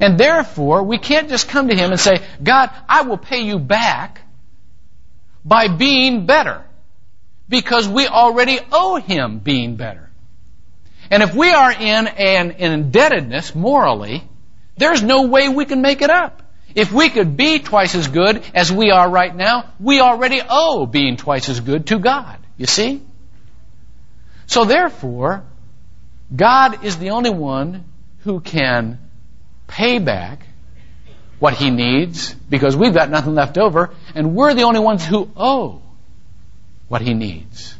And 0.00 0.18
therefore, 0.18 0.82
we 0.82 0.98
can't 0.98 1.28
just 1.28 1.48
come 1.48 1.68
to 1.68 1.74
Him 1.74 1.90
and 1.90 2.00
say, 2.00 2.22
God, 2.42 2.70
I 2.88 3.02
will 3.02 3.16
pay 3.16 3.42
you 3.42 3.58
back 3.58 4.20
by 5.44 5.68
being 5.68 6.26
better. 6.26 6.64
Because 7.48 7.86
we 7.86 8.06
already 8.06 8.58
owe 8.72 8.96
Him 8.96 9.38
being 9.38 9.76
better. 9.76 10.10
And 11.10 11.22
if 11.22 11.34
we 11.34 11.50
are 11.50 11.70
in 11.70 12.06
an 12.06 12.50
indebtedness 12.52 13.54
morally, 13.54 14.24
there's 14.76 15.02
no 15.02 15.22
way 15.22 15.48
we 15.48 15.64
can 15.64 15.82
make 15.82 16.02
it 16.02 16.10
up. 16.10 16.42
If 16.74 16.90
we 16.90 17.08
could 17.08 17.36
be 17.36 17.60
twice 17.60 17.94
as 17.94 18.08
good 18.08 18.42
as 18.52 18.72
we 18.72 18.90
are 18.90 19.08
right 19.08 19.34
now, 19.34 19.72
we 19.78 20.00
already 20.00 20.40
owe 20.48 20.86
being 20.86 21.16
twice 21.16 21.48
as 21.48 21.60
good 21.60 21.86
to 21.88 21.98
God. 21.98 22.38
You 22.56 22.66
see? 22.66 23.02
So 24.46 24.64
therefore, 24.64 25.44
God 26.34 26.84
is 26.84 26.98
the 26.98 27.10
only 27.10 27.30
one 27.30 27.84
who 28.20 28.40
can 28.40 28.98
pay 29.66 29.98
back 29.98 30.46
what 31.38 31.54
he 31.54 31.70
needs 31.70 32.34
because 32.48 32.76
we've 32.76 32.94
got 32.94 33.10
nothing 33.10 33.34
left 33.34 33.58
over 33.58 33.90
and 34.14 34.34
we're 34.34 34.54
the 34.54 34.62
only 34.62 34.80
ones 34.80 35.04
who 35.04 35.30
owe 35.36 35.82
what 36.88 37.02
he 37.02 37.14
needs. 37.14 37.74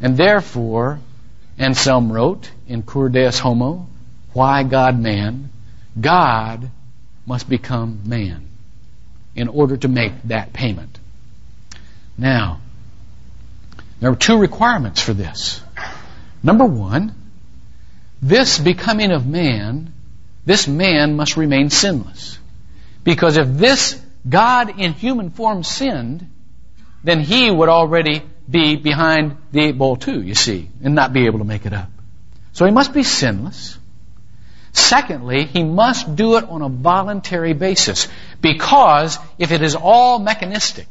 And 0.00 0.16
therefore, 0.16 1.00
Anselm 1.58 2.12
wrote 2.12 2.50
in 2.68 2.82
Cur 2.82 3.08
Deus 3.08 3.38
Homo, 3.38 3.88
Why 4.32 4.62
God 4.62 4.98
Man? 4.98 5.50
God 6.00 6.70
must 7.26 7.48
become 7.48 8.00
man 8.04 8.48
in 9.34 9.48
order 9.48 9.76
to 9.76 9.88
make 9.88 10.12
that 10.24 10.52
payment. 10.52 10.98
Now, 12.18 12.60
there 14.00 14.10
are 14.10 14.16
two 14.16 14.38
requirements 14.38 15.00
for 15.00 15.12
this. 15.12 15.60
Number 16.42 16.64
one, 16.64 17.14
this 18.28 18.58
becoming 18.58 19.12
of 19.12 19.26
man, 19.26 19.92
this 20.46 20.66
man 20.66 21.14
must 21.14 21.36
remain 21.36 21.68
sinless. 21.68 22.38
Because 23.02 23.36
if 23.36 23.46
this 23.48 24.00
God 24.26 24.80
in 24.80 24.94
human 24.94 25.28
form 25.28 25.62
sinned, 25.62 26.30
then 27.02 27.20
he 27.20 27.50
would 27.50 27.68
already 27.68 28.22
be 28.48 28.76
behind 28.76 29.36
the 29.52 29.60
eight 29.60 29.76
ball 29.76 29.96
too, 29.96 30.22
you 30.22 30.34
see, 30.34 30.70
and 30.82 30.94
not 30.94 31.12
be 31.12 31.26
able 31.26 31.40
to 31.40 31.44
make 31.44 31.66
it 31.66 31.74
up. 31.74 31.90
So 32.52 32.64
he 32.64 32.70
must 32.70 32.94
be 32.94 33.02
sinless. 33.02 33.78
Secondly, 34.72 35.44
he 35.44 35.62
must 35.62 36.16
do 36.16 36.36
it 36.38 36.44
on 36.44 36.62
a 36.62 36.70
voluntary 36.70 37.52
basis. 37.52 38.08
Because 38.40 39.18
if 39.38 39.52
it 39.52 39.60
is 39.60 39.76
all 39.76 40.18
mechanistic, 40.18 40.88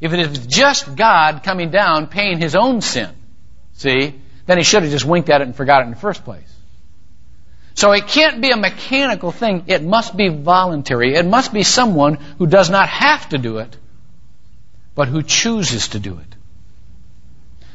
if 0.00 0.12
it 0.12 0.18
is 0.18 0.46
just 0.48 0.96
God 0.96 1.44
coming 1.44 1.70
down 1.70 2.08
paying 2.08 2.38
his 2.38 2.56
own 2.56 2.80
sin, 2.80 3.10
see, 3.74 4.20
then 4.46 4.58
he 4.58 4.64
should 4.64 4.82
have 4.82 4.90
just 4.90 5.04
winked 5.04 5.30
at 5.30 5.40
it 5.40 5.44
and 5.44 5.54
forgot 5.54 5.82
it 5.82 5.84
in 5.84 5.90
the 5.90 5.96
first 5.96 6.24
place. 6.24 6.55
So 7.76 7.92
it 7.92 8.08
can't 8.08 8.40
be 8.40 8.50
a 8.50 8.56
mechanical 8.56 9.30
thing. 9.30 9.64
It 9.66 9.82
must 9.82 10.16
be 10.16 10.28
voluntary. 10.28 11.14
It 11.14 11.26
must 11.26 11.52
be 11.52 11.62
someone 11.62 12.14
who 12.38 12.46
does 12.46 12.70
not 12.70 12.88
have 12.88 13.28
to 13.28 13.38
do 13.38 13.58
it, 13.58 13.76
but 14.94 15.08
who 15.08 15.22
chooses 15.22 15.88
to 15.88 15.98
do 16.00 16.18
it. 16.18 16.34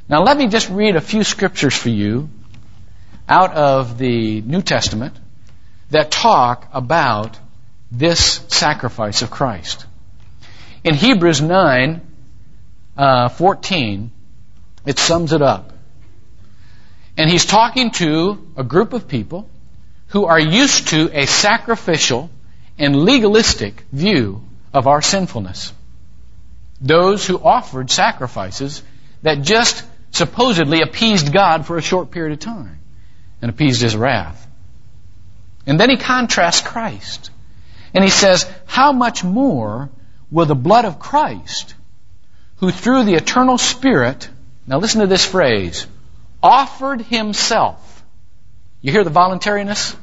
Now 0.10 0.24
let 0.24 0.38
me 0.38 0.48
just 0.48 0.70
read 0.70 0.96
a 0.96 1.02
few 1.02 1.24
scriptures 1.24 1.76
for 1.76 1.90
you 1.90 2.30
out 3.30 3.54
of 3.54 4.00
the 4.00 4.42
New 4.42 4.64
Testament 4.64 5.16
that 5.92 6.10
talk 6.10 6.68
about 6.74 7.38
this 7.92 8.42
sacrifice 8.48 9.22
of 9.22 9.30
Christ. 9.30 9.86
In 10.84 10.96
Hebrews 10.96 11.42
9, 11.42 12.02
uh, 12.98 13.30
14, 13.30 14.12
it 14.88 14.98
sums 14.98 15.32
it 15.32 15.44
up. 15.44 15.74
And 17.18 17.30
he's 17.30 17.46
talking 17.46 17.92
to 17.92 18.48
a 18.58 18.64
group 18.64 18.94
of 18.94 19.08
people 19.08 19.48
who 20.12 20.26
are 20.26 20.40
used 20.40 20.90
to 20.90 21.10
a 21.14 21.26
sacrificial 21.26 22.30
and 22.78 22.96
legalistic 22.96 23.84
view 23.92 24.44
of 24.74 24.88
our 24.88 25.02
sinfulness. 25.02 25.74
Those 26.82 27.26
who 27.26 27.40
offered 27.42 27.90
sacrifices 27.90 28.84
that 29.22 29.42
just 29.42 29.86
supposedly 30.12 30.82
appeased 30.82 31.32
God 31.32 31.66
for 31.66 31.78
a 31.78 31.82
short 31.82 32.12
period 32.12 32.34
of 32.34 32.40
time 32.40 32.80
and 33.42 33.50
appeased 33.50 33.82
his 33.82 33.96
wrath. 33.96 34.48
And 35.66 35.80
then 35.80 35.90
he 35.90 35.98
contrasts 35.98 36.62
Christ. 36.62 37.32
And 37.94 38.04
he 38.04 38.10
says, 38.10 38.52
How 38.66 38.92
much 38.92 39.24
more 39.24 39.90
will 40.30 40.46
the 40.46 40.56
blood 40.56 40.86
of 40.86 41.00
Christ, 41.00 41.76
who 42.58 42.72
through 42.72 43.04
the 43.04 43.16
eternal 43.16 43.58
Spirit, 43.58 44.30
now 44.68 44.80
listen 44.80 45.02
to 45.02 45.08
this 45.08 45.26
phrase, 45.26 45.88
offered 46.44 47.02
himself. 47.02 47.91
You 48.82 48.92
hear 48.92 49.04
the 49.04 49.10
voluntariness? 49.10 49.96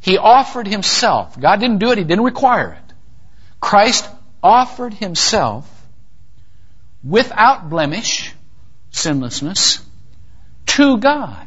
He 0.00 0.18
offered 0.18 0.66
himself. 0.66 1.38
God 1.38 1.60
didn't 1.60 1.78
do 1.78 1.90
it, 1.90 1.98
he 1.98 2.04
didn't 2.04 2.24
require 2.24 2.72
it. 2.72 2.94
Christ 3.60 4.08
offered 4.42 4.92
himself 4.92 5.70
without 7.02 7.70
blemish, 7.70 8.34
sinlessness, 8.90 9.80
to 10.66 10.98
God. 10.98 11.46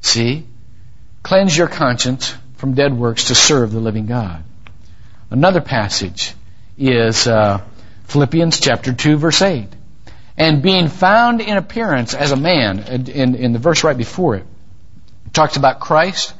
See? 0.00 0.46
Cleanse 1.22 1.56
your 1.56 1.68
conscience 1.68 2.34
from 2.56 2.74
dead 2.74 2.94
works 2.94 3.24
to 3.26 3.34
serve 3.34 3.72
the 3.72 3.80
living 3.80 4.06
God. 4.06 4.42
Another 5.30 5.60
passage 5.60 6.34
is 6.78 7.26
uh, 7.26 7.60
Philippians 8.04 8.60
chapter 8.60 8.92
2, 8.92 9.16
verse 9.16 9.42
8. 9.42 9.68
And 10.36 10.62
being 10.62 10.88
found 10.88 11.40
in 11.40 11.56
appearance 11.56 12.14
as 12.14 12.30
a 12.30 12.36
man, 12.36 12.78
in, 12.78 13.34
in 13.34 13.52
the 13.52 13.58
verse 13.58 13.84
right 13.84 13.96
before 13.96 14.36
it, 14.36 14.42
it 14.42 14.46
talks 15.38 15.56
about 15.56 15.78
Christ. 15.78 16.34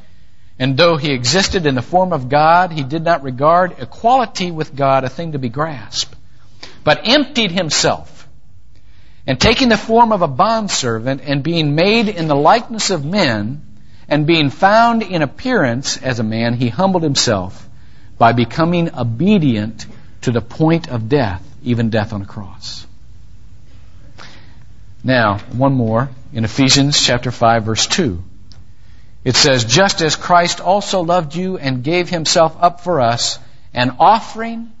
And 0.59 0.75
though 0.75 0.97
he 0.97 1.13
existed 1.13 1.65
in 1.65 1.75
the 1.75 1.81
form 1.81 2.11
of 2.11 2.27
God, 2.27 2.73
he 2.73 2.83
did 2.83 3.01
not 3.01 3.23
regard 3.23 3.79
equality 3.79 4.51
with 4.51 4.75
God 4.75 5.05
a 5.05 5.09
thing 5.09 5.31
to 5.31 5.39
be 5.39 5.47
grasped, 5.47 6.13
but 6.83 7.07
emptied 7.07 7.51
himself. 7.51 8.27
And 9.25 9.39
taking 9.39 9.69
the 9.69 9.77
form 9.77 10.11
of 10.11 10.21
a 10.21 10.27
bondservant 10.27 11.21
and 11.23 11.43
being 11.43 11.75
made 11.75 12.09
in 12.09 12.27
the 12.27 12.35
likeness 12.35 12.89
of 12.89 13.05
men, 13.05 13.61
and 14.09 14.25
being 14.25 14.49
found 14.49 15.03
in 15.03 15.21
appearance 15.21 15.95
as 15.97 16.19
a 16.19 16.23
man, 16.23 16.55
he 16.55 16.67
humbled 16.67 17.03
himself 17.03 17.69
by 18.17 18.33
becoming 18.33 18.93
obedient 18.97 19.85
to 20.21 20.31
the 20.31 20.41
point 20.41 20.89
of 20.89 21.07
death, 21.07 21.43
even 21.63 21.89
death 21.89 22.11
on 22.11 22.23
a 22.23 22.25
cross. 22.25 22.85
Now, 25.03 25.37
one 25.53 25.73
more 25.73 26.09
in 26.33 26.43
Ephesians 26.43 26.99
chapter 27.01 27.31
5 27.31 27.63
verse 27.63 27.87
2. 27.87 28.23
It 29.23 29.35
says, 29.35 29.65
just 29.65 30.01
as 30.01 30.15
Christ 30.15 30.61
also 30.61 31.01
loved 31.01 31.35
you 31.35 31.57
and 31.57 31.83
gave 31.83 32.09
himself 32.09 32.55
up 32.59 32.81
for 32.81 33.01
us, 33.01 33.37
an 33.73 33.97
offering 33.99 34.71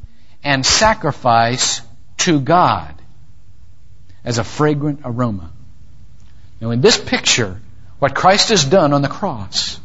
and 0.43 0.65
sacrifice 0.65 1.81
to 2.19 2.39
God 2.39 2.95
as 4.23 4.37
a 4.37 4.43
fragrant 4.43 5.01
aroma. 5.03 5.51
Now 6.61 6.71
in 6.71 6.81
this 6.81 6.97
picture, 6.97 7.61
what 7.99 8.15
Christ 8.15 8.49
has 8.49 8.63
done 8.63 8.93
on 8.93 9.01
the 9.01 9.09
cross 9.09 9.79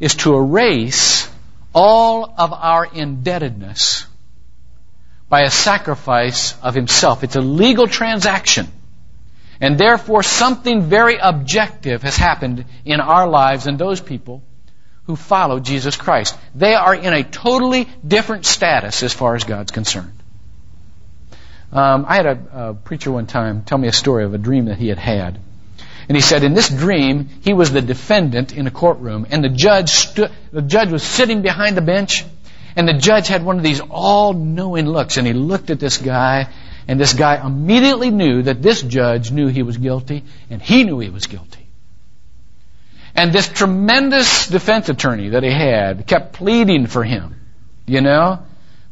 is 0.00 0.16
to 0.16 0.34
erase 0.34 1.28
all 1.72 2.34
of 2.36 2.52
our 2.52 2.84
indebtedness 2.84 4.06
by 5.28 5.42
a 5.42 5.50
sacrifice 5.50 6.54
of 6.60 6.74
himself. 6.74 7.24
It's 7.24 7.36
a 7.36 7.40
legal 7.40 7.86
transaction. 7.86 8.68
And 9.62 9.78
therefore 9.78 10.24
something 10.24 10.82
very 10.82 11.16
objective 11.16 12.02
has 12.02 12.16
happened 12.16 12.64
in 12.84 13.00
our 13.00 13.28
lives 13.28 13.68
and 13.68 13.78
those 13.78 14.00
people 14.00 14.42
who 15.04 15.14
follow 15.14 15.60
Jesus 15.60 15.96
Christ. 15.96 16.36
They 16.54 16.74
are 16.74 16.94
in 16.94 17.12
a 17.12 17.22
totally 17.22 17.88
different 18.06 18.44
status 18.44 19.04
as 19.04 19.12
far 19.12 19.36
as 19.36 19.44
God's 19.44 19.70
concerned. 19.70 20.18
Um, 21.72 22.04
I 22.08 22.16
had 22.16 22.26
a, 22.26 22.38
a 22.52 22.74
preacher 22.74 23.12
one 23.12 23.26
time 23.26 23.62
tell 23.62 23.78
me 23.78 23.86
a 23.86 23.92
story 23.92 24.24
of 24.24 24.34
a 24.34 24.38
dream 24.38 24.64
that 24.64 24.78
he 24.78 24.88
had 24.88 24.98
had. 24.98 25.38
And 26.08 26.16
he 26.16 26.20
said, 26.20 26.42
in 26.42 26.54
this 26.54 26.68
dream, 26.68 27.28
he 27.42 27.52
was 27.52 27.70
the 27.70 27.80
defendant 27.80 28.52
in 28.52 28.66
a 28.66 28.70
courtroom, 28.70 29.28
and 29.30 29.44
the 29.44 29.48
judge 29.48 29.90
stood, 29.90 30.32
the 30.52 30.60
judge 30.60 30.90
was 30.90 31.04
sitting 31.04 31.40
behind 31.40 31.76
the 31.76 31.82
bench, 31.82 32.24
and 32.74 32.88
the 32.88 32.94
judge 32.94 33.28
had 33.28 33.44
one 33.44 33.58
of 33.58 33.62
these 33.62 33.80
all-knowing 33.80 34.86
looks, 34.86 35.16
and 35.16 35.26
he 35.26 35.32
looked 35.32 35.70
at 35.70 35.78
this 35.78 35.98
guy, 35.98 36.48
and 36.88 36.98
this 36.98 37.12
guy 37.14 37.44
immediately 37.44 38.10
knew 38.10 38.42
that 38.42 38.62
this 38.62 38.82
judge 38.82 39.30
knew 39.30 39.48
he 39.48 39.62
was 39.62 39.76
guilty, 39.76 40.24
and 40.50 40.60
he 40.60 40.84
knew 40.84 40.98
he 40.98 41.10
was 41.10 41.26
guilty. 41.26 41.66
And 43.14 43.32
this 43.32 43.48
tremendous 43.48 44.48
defense 44.48 44.88
attorney 44.88 45.30
that 45.30 45.42
he 45.42 45.50
had 45.50 46.06
kept 46.06 46.32
pleading 46.32 46.86
for 46.86 47.04
him, 47.04 47.36
you 47.86 48.00
know, 48.00 48.40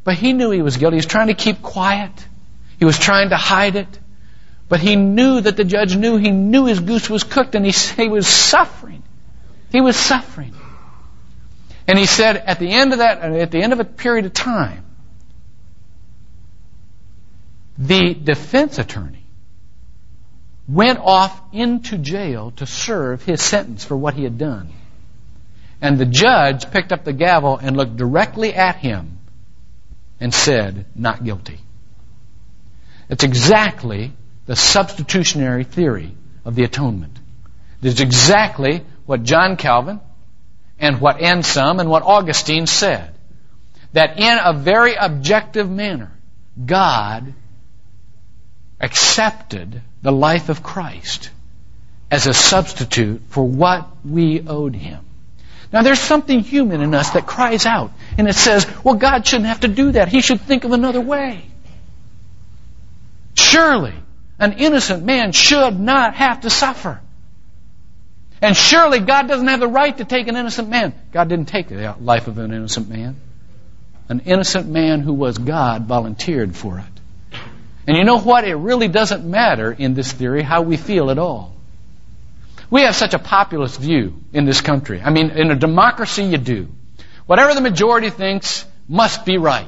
But 0.04 0.14
he 0.14 0.32
knew 0.32 0.50
he 0.50 0.62
was 0.62 0.76
guilty. 0.76 0.96
He 0.96 0.98
was 0.98 1.06
trying 1.06 1.28
to 1.28 1.34
keep 1.34 1.62
quiet. 1.62 2.12
He 2.78 2.84
was 2.84 2.98
trying 2.98 3.30
to 3.30 3.36
hide 3.36 3.76
it. 3.76 3.98
But 4.68 4.80
he 4.80 4.96
knew 4.96 5.40
that 5.40 5.56
the 5.56 5.64
judge 5.64 5.96
knew. 5.96 6.16
He 6.16 6.30
knew 6.30 6.66
his 6.66 6.80
goose 6.80 7.10
was 7.10 7.24
cooked 7.24 7.54
and 7.54 7.64
he, 7.66 7.72
he 7.72 8.08
was 8.08 8.26
suffering. 8.26 9.02
He 9.70 9.80
was 9.80 9.96
suffering. 9.96 10.54
And 11.86 11.98
he 11.98 12.06
said 12.06 12.36
at 12.36 12.58
the 12.58 12.70
end 12.70 12.92
of 12.92 12.98
that, 13.00 13.18
uh, 13.18 13.34
at 13.34 13.50
the 13.50 13.62
end 13.62 13.72
of 13.72 13.80
a 13.80 13.84
period 13.84 14.26
of 14.26 14.32
time, 14.32 14.84
the 17.80 18.12
defense 18.12 18.78
attorney 18.78 19.24
went 20.68 20.98
off 20.98 21.40
into 21.52 21.96
jail 21.96 22.52
to 22.56 22.66
serve 22.66 23.24
his 23.24 23.42
sentence 23.42 23.84
for 23.84 23.96
what 23.96 24.14
he 24.14 24.22
had 24.22 24.36
done. 24.36 24.70
And 25.80 25.96
the 25.96 26.04
judge 26.04 26.70
picked 26.70 26.92
up 26.92 27.04
the 27.04 27.14
gavel 27.14 27.56
and 27.56 27.76
looked 27.76 27.96
directly 27.96 28.54
at 28.54 28.76
him 28.76 29.18
and 30.20 30.32
said, 30.32 30.84
not 30.94 31.24
guilty. 31.24 31.58
It's 33.08 33.24
exactly 33.24 34.12
the 34.44 34.54
substitutionary 34.54 35.64
theory 35.64 36.14
of 36.44 36.54
the 36.54 36.64
atonement. 36.64 37.18
It's 37.82 38.00
exactly 38.00 38.84
what 39.06 39.22
John 39.22 39.56
Calvin 39.56 40.00
and 40.78 41.00
what 41.00 41.20
Anselm 41.20 41.80
and 41.80 41.88
what 41.88 42.02
Augustine 42.02 42.66
said. 42.66 43.14
That 43.94 44.18
in 44.18 44.38
a 44.38 44.52
very 44.52 44.94
objective 44.94 45.68
manner, 45.68 46.12
God 46.64 47.34
accepted 48.80 49.82
the 50.02 50.12
life 50.12 50.48
of 50.48 50.62
Christ 50.62 51.30
as 52.10 52.26
a 52.26 52.34
substitute 52.34 53.22
for 53.28 53.46
what 53.46 53.88
we 54.04 54.46
owed 54.46 54.74
him. 54.74 55.04
Now 55.72 55.82
there's 55.82 56.00
something 56.00 56.40
human 56.40 56.80
in 56.80 56.94
us 56.94 57.10
that 57.10 57.26
cries 57.26 57.66
out 57.66 57.92
and 58.18 58.26
it 58.28 58.34
says, 58.34 58.66
well 58.82 58.96
God 58.96 59.26
shouldn't 59.26 59.46
have 59.46 59.60
to 59.60 59.68
do 59.68 59.92
that. 59.92 60.08
He 60.08 60.20
should 60.20 60.40
think 60.40 60.64
of 60.64 60.72
another 60.72 61.00
way. 61.00 61.44
Surely 63.34 63.94
an 64.38 64.54
innocent 64.54 65.04
man 65.04 65.32
should 65.32 65.78
not 65.78 66.14
have 66.14 66.40
to 66.40 66.50
suffer. 66.50 67.00
And 68.42 68.56
surely 68.56 69.00
God 69.00 69.28
doesn't 69.28 69.46
have 69.46 69.60
the 69.60 69.68
right 69.68 69.96
to 69.98 70.04
take 70.04 70.26
an 70.26 70.36
innocent 70.36 70.68
man. 70.68 70.94
God 71.12 71.28
didn't 71.28 71.46
take 71.46 71.68
the 71.68 71.94
life 72.00 72.26
of 72.26 72.38
an 72.38 72.52
innocent 72.52 72.88
man. 72.88 73.16
An 74.08 74.20
innocent 74.20 74.66
man 74.66 75.00
who 75.00 75.12
was 75.12 75.38
God 75.38 75.84
volunteered 75.84 76.56
for 76.56 76.78
it. 76.78 76.99
And 77.86 77.96
you 77.96 78.04
know 78.04 78.18
what? 78.18 78.44
It 78.44 78.54
really 78.54 78.88
doesn't 78.88 79.24
matter 79.24 79.72
in 79.72 79.94
this 79.94 80.12
theory 80.12 80.42
how 80.42 80.62
we 80.62 80.76
feel 80.76 81.10
at 81.10 81.18
all. 81.18 81.54
We 82.70 82.82
have 82.82 82.94
such 82.94 83.14
a 83.14 83.18
populist 83.18 83.80
view 83.80 84.22
in 84.32 84.44
this 84.44 84.60
country. 84.60 85.00
I 85.02 85.10
mean, 85.10 85.30
in 85.30 85.50
a 85.50 85.56
democracy, 85.56 86.24
you 86.24 86.38
do. 86.38 86.68
Whatever 87.26 87.54
the 87.54 87.60
majority 87.60 88.10
thinks 88.10 88.64
must 88.88 89.24
be 89.24 89.38
right. 89.38 89.66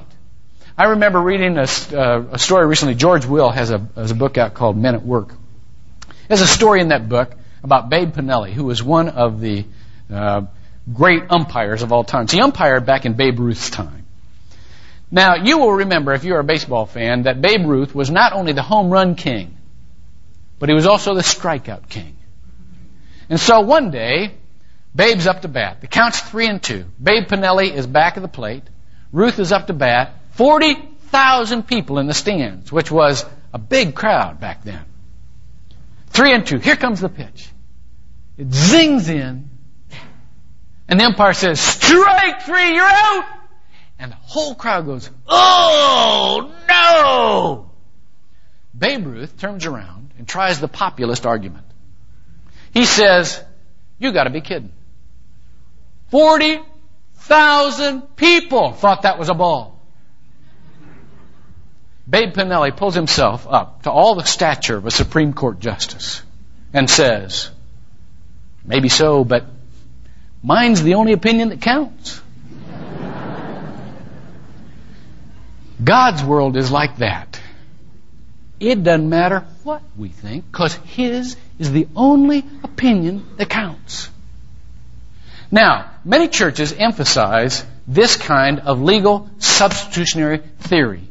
I 0.77 0.85
remember 0.85 1.21
reading 1.21 1.59
a, 1.59 1.63
uh, 1.63 2.25
a 2.33 2.39
story 2.39 2.67
recently. 2.67 2.95
George 2.95 3.27
Will 3.27 3.51
has 3.51 3.71
a, 3.71 3.87
has 3.97 4.11
a 4.11 4.15
book 4.15 4.39
out 4.39 4.55
called 4.55 4.77
Men 4.77 4.95
at 4.95 5.03
Work. 5.03 5.35
There's 6.29 6.41
a 6.41 6.47
story 6.47 6.81
in 6.81 6.89
that 6.89 7.09
book 7.09 7.35
about 7.63 7.89
Babe 7.91 8.13
Pinelli, 8.13 8.53
who 8.53 8.65
was 8.65 8.83
one 8.83 9.09
of 9.09 9.41
the 9.41 9.65
uh, 10.11 10.43
great 10.93 11.25
umpires 11.31 11.83
of 11.83 11.93
all 11.93 12.05
time. 12.05 12.27
He 12.27 12.41
umpired 12.41 12.87
back 12.87 13.05
in 13.05 13.15
Babe 13.15 13.39
Ruth's 13.39 13.71
time. 13.71 14.02
Now, 15.15 15.35
you 15.35 15.59
will 15.59 15.73
remember, 15.73 16.15
if 16.15 16.25
you're 16.25 16.41
a 16.41 16.45
baseball 16.45 16.87
fan, 16.87 17.25
that 17.25 17.43
Babe 17.43 17.67
Ruth 17.67 17.95
was 17.95 18.11
not 18.11 18.33
only 18.33 18.55
the 18.55 18.63
home 18.63 18.89
run 18.89 19.15
king, 19.15 19.59
but 20.59 20.71
he 20.71 20.75
was 20.75 20.87
also 20.87 21.15
the 21.15 21.21
strikeout 21.21 21.91
king. 21.91 22.17
And 23.29 23.39
so 23.39 23.61
one 23.61 23.91
day, 23.91 24.33
Babe's 24.97 25.27
up 25.27 25.43
to 25.43 25.49
bat. 25.49 25.83
The 25.83 25.87
count's 25.87 26.19
three 26.19 26.47
and 26.47 26.63
two. 26.63 26.87
Babe 27.01 27.27
Pinelli 27.27 27.71
is 27.71 27.87
back 27.87 28.17
of 28.17 28.23
the 28.23 28.29
plate. 28.29 28.63
Ruth 29.13 29.39
is 29.39 29.53
up 29.53 29.67
to 29.67 29.75
bat. 29.75 30.15
40,000 30.31 31.67
people 31.67 31.99
in 31.99 32.07
the 32.07 32.15
stands, 32.15 32.73
which 32.73 32.91
was 32.91 33.27
a 33.53 33.59
big 33.59 33.95
crowd 33.95 34.41
back 34.41 34.65
then. 34.65 34.83
Three 36.09 36.33
and 36.33 36.47
two. 36.47 36.59
Here 36.59 36.77
comes 36.77 37.01
the 37.01 37.11
pitch. 37.11 37.51
It 38.39 38.51
zings 38.51 39.11
in. 39.11 39.51
And 40.89 40.99
the 40.99 41.05
umpire 41.05 41.35
says, 41.35 41.61
strike 41.61 42.43
three, 42.43 42.75
you're 42.75 42.83
out! 42.83 43.32
And 44.03 44.11
the 44.11 44.17
whole 44.17 44.57
crowd 44.57 44.87
goes, 44.87 45.09
oh 45.29 46.53
no! 46.69 47.71
Babe 48.77 49.07
Ruth 49.07 49.39
turns 49.39 49.65
around 49.65 50.11
and 50.19 50.27
tries 50.27 50.59
the 50.59 50.67
populist 50.67 51.25
argument. 51.25 51.67
He 52.75 52.85
says, 52.85 53.41
you 54.01 54.11
gotta 54.11 54.31
be 54.31 54.41
kidding. 54.41 54.73
40,000 56.11 58.17
people 58.17 58.73
thought 58.73 59.03
that 59.03 59.21
was 59.21 59.29
a 59.29 59.35
ball. 59.35 59.81
Babe 62.11 62.35
Pinelli 62.35 62.77
pulls 62.77 62.97
himself 62.97 63.47
up 63.49 63.85
to 63.85 63.93
all 63.93 64.17
the 64.17 64.25
stature 64.25 64.79
of 64.79 64.85
a 64.85 64.91
Supreme 64.91 65.33
Court 65.33 65.61
justice 65.61 66.23
and 66.75 66.91
says, 66.91 67.53
maybe 68.65 68.89
so, 68.89 69.25
but 69.25 69.47
mine's 70.43 70.83
the 70.83 70.95
only 70.95 71.13
opinion 71.13 71.51
that 71.51 71.61
counts. 71.61 72.22
God's 75.83 76.23
world 76.23 76.57
is 76.57 76.71
like 76.71 76.99
that. 76.99 77.41
It 78.61 78.85
doesn't 78.85 79.09
matter 79.09 79.45
what 79.65 79.83
we 79.97 80.09
think, 80.09 80.51
because 80.51 80.75
His 80.75 81.37
is 81.59 81.73
the 81.73 81.89
only 81.97 82.45
opinion 82.63 83.27
that 83.37 83.49
counts. 83.49 84.09
Now, 85.51 85.91
many 86.05 86.29
churches 86.29 86.73
emphasize 86.73 87.65
this 87.87 88.17
kind 88.17 88.61
of 88.61 88.81
legal 88.81 89.29
substitutionary 89.39 90.39
theory. 90.39 91.03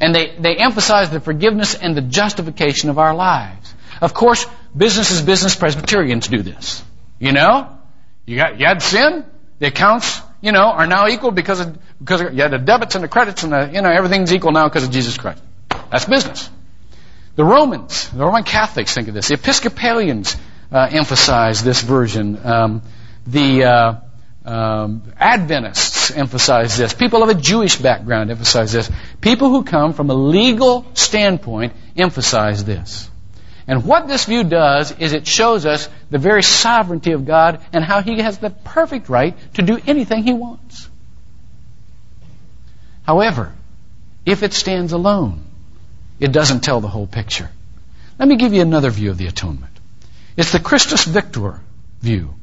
And 0.00 0.14
they, 0.14 0.36
they 0.38 0.56
emphasize 0.56 1.10
the 1.10 1.20
forgiveness 1.20 1.74
and 1.74 1.96
the 1.96 2.02
justification 2.02 2.90
of 2.90 2.98
our 2.98 3.14
lives. 3.14 3.74
Of 4.00 4.14
course, 4.14 4.46
business 4.76 5.10
is 5.10 5.22
business 5.22 5.56
Presbyterians 5.56 6.28
do 6.28 6.42
this. 6.42 6.84
You 7.18 7.32
know? 7.32 7.78
You 8.26 8.36
got, 8.36 8.60
you 8.60 8.66
had 8.66 8.82
sin, 8.82 9.24
the 9.58 9.68
accounts, 9.68 10.20
you 10.42 10.52
know, 10.52 10.64
are 10.64 10.86
now 10.86 11.08
equal 11.08 11.30
because 11.30 11.60
of, 11.60 11.78
because 11.98 12.20
of, 12.20 12.34
you 12.34 12.42
had 12.42 12.50
the 12.50 12.58
debits 12.58 12.96
and 12.96 13.04
the 13.04 13.08
credits 13.08 13.44
and 13.44 13.52
the, 13.52 13.70
you 13.72 13.80
know, 13.80 13.90
everything's 13.90 14.34
equal 14.34 14.52
now 14.52 14.68
because 14.68 14.84
of 14.84 14.90
Jesus 14.90 15.16
Christ. 15.16 15.42
That's 15.90 16.04
business. 16.04 16.50
The 17.36 17.44
Romans, 17.44 18.10
the 18.10 18.24
Roman 18.24 18.42
Catholics 18.42 18.92
think 18.92 19.08
of 19.08 19.14
this. 19.14 19.28
The 19.28 19.34
Episcopalians 19.34 20.36
uh, 20.70 20.88
emphasize 20.90 21.62
this 21.62 21.80
version. 21.80 22.44
Um, 22.44 22.82
the 23.26 23.64
uh, 23.64 23.94
um, 24.44 25.02
Adventists 25.16 26.10
emphasize 26.10 26.76
this. 26.76 26.92
People 26.92 27.22
of 27.22 27.28
a 27.28 27.34
Jewish 27.34 27.76
background 27.76 28.30
emphasize 28.30 28.72
this. 28.72 28.90
People 29.20 29.48
who 29.50 29.62
come 29.62 29.92
from 29.92 30.10
a 30.10 30.14
legal 30.14 30.84
standpoint 30.94 31.72
emphasize 31.96 32.64
this. 32.64 33.08
And 33.66 33.84
what 33.84 34.08
this 34.08 34.24
view 34.24 34.44
does 34.44 34.92
is 34.98 35.12
it 35.12 35.26
shows 35.26 35.66
us 35.66 35.88
the 36.10 36.18
very 36.18 36.42
sovereignty 36.42 37.12
of 37.12 37.24
God 37.24 37.60
and 37.72 37.84
how 37.84 38.02
He 38.02 38.20
has 38.20 38.38
the 38.38 38.50
perfect 38.50 39.08
right 39.08 39.36
to 39.54 39.62
do 39.62 39.80
anything 39.86 40.24
He 40.24 40.32
wants. 40.32 40.88
However, 43.04 43.52
if 44.26 44.42
it 44.42 44.52
stands 44.52 44.92
alone, 44.92 45.44
it 46.18 46.32
doesn't 46.32 46.60
tell 46.60 46.80
the 46.80 46.88
whole 46.88 47.06
picture. 47.06 47.50
Let 48.18 48.28
me 48.28 48.36
give 48.36 48.52
you 48.52 48.62
another 48.62 48.90
view 48.90 49.10
of 49.10 49.18
the 49.18 49.26
atonement. 49.26 49.72
It's 50.36 50.52
the 50.52 50.60
Christus 50.60 51.04
Victor 51.04 51.60
view. 52.00 52.34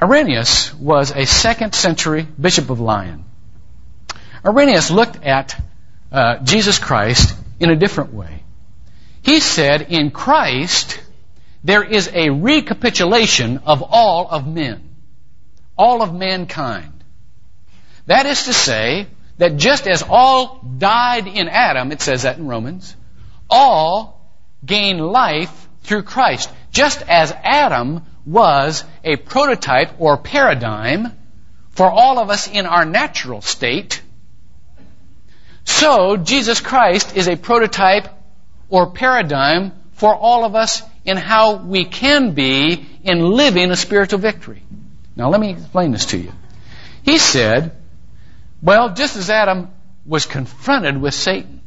Irenaeus 0.00 0.72
was 0.74 1.10
a 1.10 1.26
second 1.26 1.74
century 1.74 2.26
bishop 2.40 2.70
of 2.70 2.80
Lyon. 2.80 3.24
Irenaeus 4.44 4.90
looked 4.90 5.24
at 5.24 5.60
uh, 6.12 6.38
Jesus 6.38 6.78
Christ 6.78 7.36
in 7.58 7.70
a 7.70 7.76
different 7.76 8.14
way. 8.14 8.42
He 9.22 9.40
said, 9.40 9.82
in 9.90 10.10
Christ, 10.10 11.00
there 11.64 11.82
is 11.82 12.10
a 12.12 12.30
recapitulation 12.30 13.58
of 13.58 13.82
all 13.82 14.28
of 14.30 14.46
men, 14.46 14.96
all 15.76 16.02
of 16.02 16.14
mankind. 16.14 17.04
That 18.06 18.26
is 18.26 18.44
to 18.44 18.52
say, 18.52 19.08
that 19.38 19.56
just 19.56 19.86
as 19.86 20.02
all 20.02 20.60
died 20.78 21.26
in 21.26 21.48
Adam, 21.48 21.92
it 21.92 22.00
says 22.02 22.22
that 22.22 22.38
in 22.38 22.46
Romans, 22.46 22.94
all 23.48 24.32
gain 24.64 24.98
life 24.98 25.68
through 25.82 26.02
Christ. 26.02 26.50
Just 26.72 27.02
as 27.02 27.32
Adam 27.32 28.04
was 28.26 28.84
a 29.04 29.16
prototype 29.16 30.00
or 30.00 30.18
paradigm 30.18 31.12
for 31.70 31.90
all 31.90 32.18
of 32.18 32.30
us 32.30 32.48
in 32.48 32.66
our 32.66 32.84
natural 32.84 33.40
state, 33.40 34.02
so 35.64 36.16
Jesus 36.16 36.60
Christ 36.60 37.16
is 37.16 37.28
a 37.28 37.36
prototype 37.36 38.08
or 38.68 38.90
paradigm 38.90 39.72
for 39.92 40.14
all 40.14 40.44
of 40.44 40.54
us 40.54 40.82
in 41.04 41.16
how 41.16 41.56
we 41.56 41.84
can 41.84 42.32
be 42.32 42.86
in 43.02 43.20
living 43.20 43.70
a 43.70 43.76
spiritual 43.76 44.18
victory. 44.18 44.62
Now 45.16 45.30
let 45.30 45.40
me 45.40 45.50
explain 45.50 45.92
this 45.92 46.06
to 46.06 46.18
you. 46.18 46.32
He 47.02 47.18
said, 47.18 47.72
well, 48.62 48.94
just 48.94 49.16
as 49.16 49.30
Adam 49.30 49.70
was 50.06 50.26
confronted 50.26 51.00
with 51.00 51.14
Satan 51.14 51.60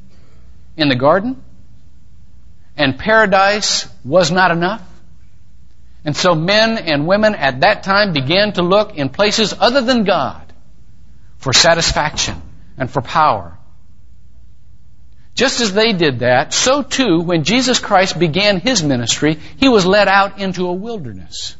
in 0.78 0.90
the 0.90 0.96
garden, 0.96 1.44
and 2.78 2.98
paradise 2.98 3.88
was 4.06 4.32
not 4.32 4.52
enough, 4.52 4.82
and 6.06 6.16
so 6.16 6.34
men 6.34 6.78
and 6.78 7.08
women 7.08 7.36
at 7.36 7.62
that 7.62 7.84
time 7.84 8.14
began 8.14 8.54
to 8.54 8.62
look 8.62 8.96
in 8.96 9.10
places 9.10 9.54
other 9.60 9.82
than 9.82 10.04
God 10.04 10.52
for 11.42 11.54
satisfaction, 11.54 12.40
and 12.78 12.90
for 12.90 13.02
power. 13.02 13.58
Just 15.34 15.62
as 15.62 15.74
they 15.74 15.94
did 15.94 16.20
that, 16.20 16.54
so 16.54 16.84
too, 16.84 17.22
when 17.22 17.44
Jesus 17.44 17.80
Christ 17.80 18.20
began 18.20 18.60
his 18.60 18.84
ministry, 18.84 19.40
he 19.58 19.70
was 19.70 19.86
led 19.86 20.08
out 20.08 20.40
into 20.40 20.68
a 20.68 20.74
wilderness. 20.74 21.56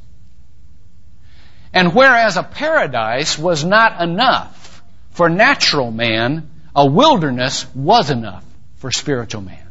And 1.74 1.96
whereas 1.96 2.36
a 2.36 2.44
paradise 2.44 3.40
was 3.40 3.64
not 3.64 4.02
enough 4.02 4.84
for 5.12 5.30
natural 5.30 5.92
man, 5.92 6.50
a 6.76 6.86
wilderness 6.86 7.66
was 7.74 8.10
enough 8.10 8.44
for 8.76 8.92
spiritual 8.92 9.42
man. 9.42 9.68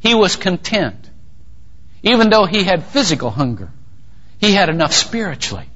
He 0.00 0.14
was 0.14 0.36
content. 0.36 1.08
Even 2.02 2.30
though 2.30 2.46
he 2.46 2.64
had 2.64 2.84
physical 2.84 3.30
hunger, 3.30 3.70
he 4.38 4.52
had 4.52 4.70
enough 4.70 4.92
spiritually. 4.92 5.68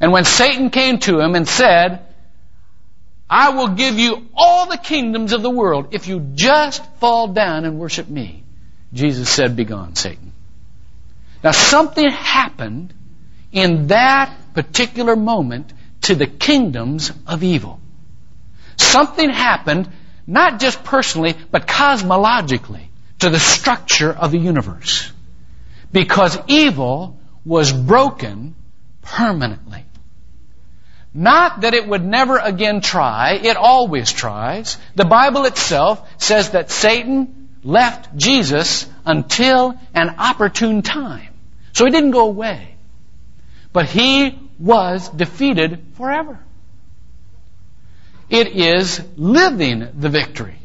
And 0.00 0.12
when 0.12 0.24
Satan 0.24 0.70
came 0.70 0.98
to 1.00 1.20
him 1.20 1.34
and 1.34 1.46
said, 1.46 2.00
I 3.28 3.50
will 3.50 3.68
give 3.68 3.98
you 3.98 4.28
all 4.34 4.68
the 4.68 4.76
kingdoms 4.76 5.32
of 5.32 5.42
the 5.42 5.50
world 5.50 5.88
if 5.92 6.06
you 6.06 6.20
just 6.34 6.84
fall 6.96 7.28
down 7.28 7.64
and 7.64 7.78
worship 7.78 8.08
me. 8.08 8.44
Jesus 8.92 9.28
said, 9.28 9.56
Begone, 9.56 9.96
Satan. 9.96 10.32
Now 11.42 11.50
something 11.50 12.08
happened 12.08 12.94
in 13.52 13.88
that 13.88 14.34
particular 14.54 15.16
moment 15.16 15.72
to 16.02 16.14
the 16.14 16.26
kingdoms 16.26 17.12
of 17.26 17.42
evil. 17.42 17.80
Something 18.76 19.30
happened, 19.30 19.90
not 20.26 20.60
just 20.60 20.84
personally, 20.84 21.34
but 21.50 21.66
cosmologically, 21.66 22.88
to 23.20 23.30
the 23.30 23.38
structure 23.38 24.12
of 24.12 24.32
the 24.32 24.38
universe. 24.38 25.10
Because 25.92 26.38
evil 26.48 27.18
was 27.44 27.72
broken 27.72 28.54
permanently. 29.02 29.84
Not 31.14 31.60
that 31.60 31.74
it 31.74 31.86
would 31.86 32.04
never 32.04 32.38
again 32.38 32.80
try, 32.80 33.34
it 33.34 33.56
always 33.56 34.12
tries. 34.12 34.76
The 34.96 35.04
Bible 35.04 35.44
itself 35.44 36.02
says 36.20 36.50
that 36.50 36.72
Satan 36.72 37.50
left 37.62 38.16
Jesus 38.16 38.86
until 39.06 39.78
an 39.94 40.16
opportune 40.18 40.82
time. 40.82 41.32
So 41.72 41.84
he 41.84 41.92
didn't 41.92 42.10
go 42.10 42.26
away. 42.26 42.74
But 43.72 43.86
he 43.86 44.38
was 44.58 45.08
defeated 45.08 45.84
forever. 45.94 46.38
It 48.28 48.48
is 48.48 49.00
living 49.16 49.88
the 49.96 50.08
victory 50.08 50.58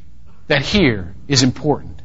that 0.47 0.63
here 0.63 1.13
is 1.27 1.43
important. 1.43 2.01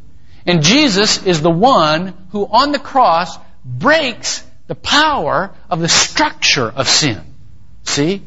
And 0.47 0.63
Jesus 0.63 1.25
is 1.25 1.41
the 1.41 1.51
one 1.51 2.13
who 2.31 2.47
on 2.47 2.73
the 2.73 2.79
cross 2.79 3.39
breaks 3.65 4.45
the 4.67 4.75
power 4.75 5.55
of 5.71 5.81
the 5.81 5.89
structure 5.89 6.69
of 6.69 6.89
sin. 6.89 7.23
See? 7.85 8.23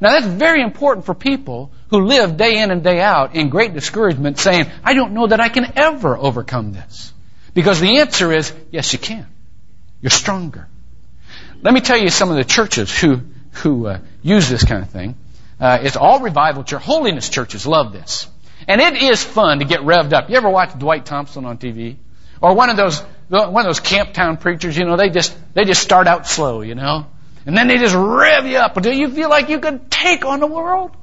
Now 0.00 0.10
that's 0.10 0.26
very 0.26 0.62
important 0.62 1.06
for 1.06 1.14
people 1.14 1.72
who 1.90 2.00
live 2.00 2.36
day 2.36 2.58
in 2.58 2.70
and 2.70 2.82
day 2.82 3.00
out 3.00 3.34
in 3.34 3.48
great 3.48 3.74
discouragement 3.74 4.38
saying, 4.38 4.66
I 4.84 4.94
don't 4.94 5.12
know 5.12 5.26
that 5.26 5.40
I 5.40 5.48
can 5.48 5.72
ever 5.76 6.16
overcome 6.16 6.72
this. 6.72 7.12
Because 7.54 7.80
the 7.80 7.98
answer 7.98 8.32
is, 8.32 8.52
yes 8.70 8.92
you 8.92 8.98
can. 8.98 9.26
You're 10.00 10.10
stronger. 10.10 10.68
Let 11.62 11.74
me 11.74 11.80
tell 11.80 11.98
you 11.98 12.10
some 12.10 12.30
of 12.30 12.36
the 12.36 12.44
churches 12.44 12.96
who, 12.96 13.20
who 13.52 13.86
uh, 13.86 13.98
use 14.22 14.48
this 14.48 14.64
kind 14.64 14.82
of 14.82 14.90
thing. 14.90 15.16
Uh, 15.58 15.78
it's 15.82 15.96
all 15.96 16.20
revival 16.20 16.62
church. 16.62 16.82
Holiness 16.82 17.28
churches 17.28 17.66
love 17.66 17.92
this. 17.92 18.28
And 18.68 18.80
it 18.80 19.02
is 19.02 19.24
fun 19.24 19.58
to 19.58 19.64
get 19.64 19.80
revved 19.80 20.12
up. 20.12 20.30
You 20.30 20.36
ever 20.36 20.48
watch 20.48 20.78
Dwight 20.78 21.04
Thompson 21.04 21.44
on 21.44 21.58
TV? 21.58 21.96
Or 22.40 22.54
one 22.54 22.70
of 22.70 22.76
those, 22.76 23.00
one 23.28 23.56
of 23.56 23.64
those 23.64 23.80
camp 23.80 24.12
town 24.12 24.36
preachers, 24.36 24.76
you 24.76 24.84
know, 24.84 24.96
they 24.96 25.10
just, 25.10 25.36
they 25.54 25.64
just 25.64 25.82
start 25.82 26.06
out 26.06 26.26
slow, 26.28 26.60
you 26.60 26.76
know? 26.76 27.06
And 27.48 27.56
then 27.56 27.66
they 27.66 27.78
just 27.78 27.94
rev 27.94 28.44
you 28.44 28.58
up 28.58 28.76
until 28.76 28.92
you 28.92 29.08
feel 29.08 29.30
like 29.30 29.48
you 29.48 29.58
could 29.58 29.90
take 29.90 30.26
on 30.26 30.40
the 30.40 30.46
world. 30.46 30.94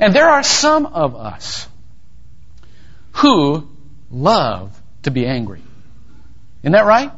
And 0.00 0.12
there 0.12 0.28
are 0.28 0.42
some 0.42 0.84
of 0.84 1.14
us 1.14 1.68
who 3.12 3.68
love 4.10 4.76
to 5.04 5.12
be 5.12 5.26
angry. 5.26 5.62
Isn't 6.62 6.72
that 6.72 6.86
right? 6.86 7.12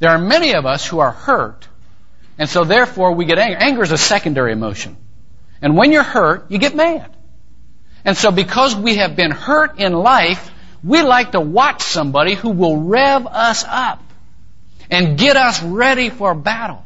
There 0.00 0.10
are 0.10 0.18
many 0.18 0.52
of 0.52 0.66
us 0.66 0.86
who 0.86 0.98
are 0.98 1.12
hurt, 1.12 1.66
and 2.36 2.46
so 2.46 2.64
therefore 2.64 3.14
we 3.14 3.24
get 3.24 3.38
angry. 3.38 3.56
Anger 3.58 3.84
is 3.84 3.90
a 3.90 3.96
secondary 3.96 4.52
emotion. 4.52 4.98
And 5.62 5.74
when 5.74 5.90
you're 5.90 6.02
hurt, 6.02 6.50
you 6.50 6.58
get 6.58 6.74
mad. 6.74 7.10
And 8.04 8.18
so 8.18 8.30
because 8.30 8.76
we 8.76 8.96
have 8.96 9.16
been 9.16 9.30
hurt 9.30 9.78
in 9.78 9.94
life, 9.94 10.50
we 10.82 11.00
like 11.00 11.32
to 11.32 11.40
watch 11.40 11.80
somebody 11.80 12.34
who 12.34 12.50
will 12.50 12.76
rev 12.76 13.26
us 13.26 13.64
up 13.66 14.02
and 14.90 15.16
get 15.16 15.38
us 15.38 15.62
ready 15.62 16.10
for 16.10 16.34
battle. 16.34 16.83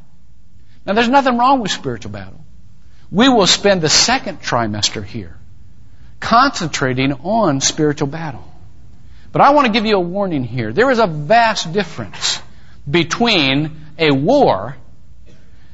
Now, 0.88 0.94
there's 0.94 1.09
nothing 1.11 1.37
wrong 1.37 1.61
with 1.61 1.70
spiritual 1.70 2.12
battle. 2.12 2.42
We 3.11 3.29
will 3.29 3.46
spend 3.46 3.83
the 3.83 3.90
second 3.90 4.40
trimester 4.40 5.05
here 5.05 5.37
concentrating 6.18 7.12
on 7.12 7.61
spiritual 7.61 8.09
battle. 8.09 8.51
But 9.31 9.42
I 9.42 9.51
want 9.51 9.66
to 9.66 9.72
give 9.72 9.85
you 9.85 9.96
a 9.96 10.01
warning 10.01 10.44
here. 10.44 10.72
There 10.72 10.90
is 10.90 10.98
a 10.98 11.07
vast 11.07 11.74
difference 11.74 12.40
between 12.90 13.77
a 13.98 14.12
war 14.12 14.79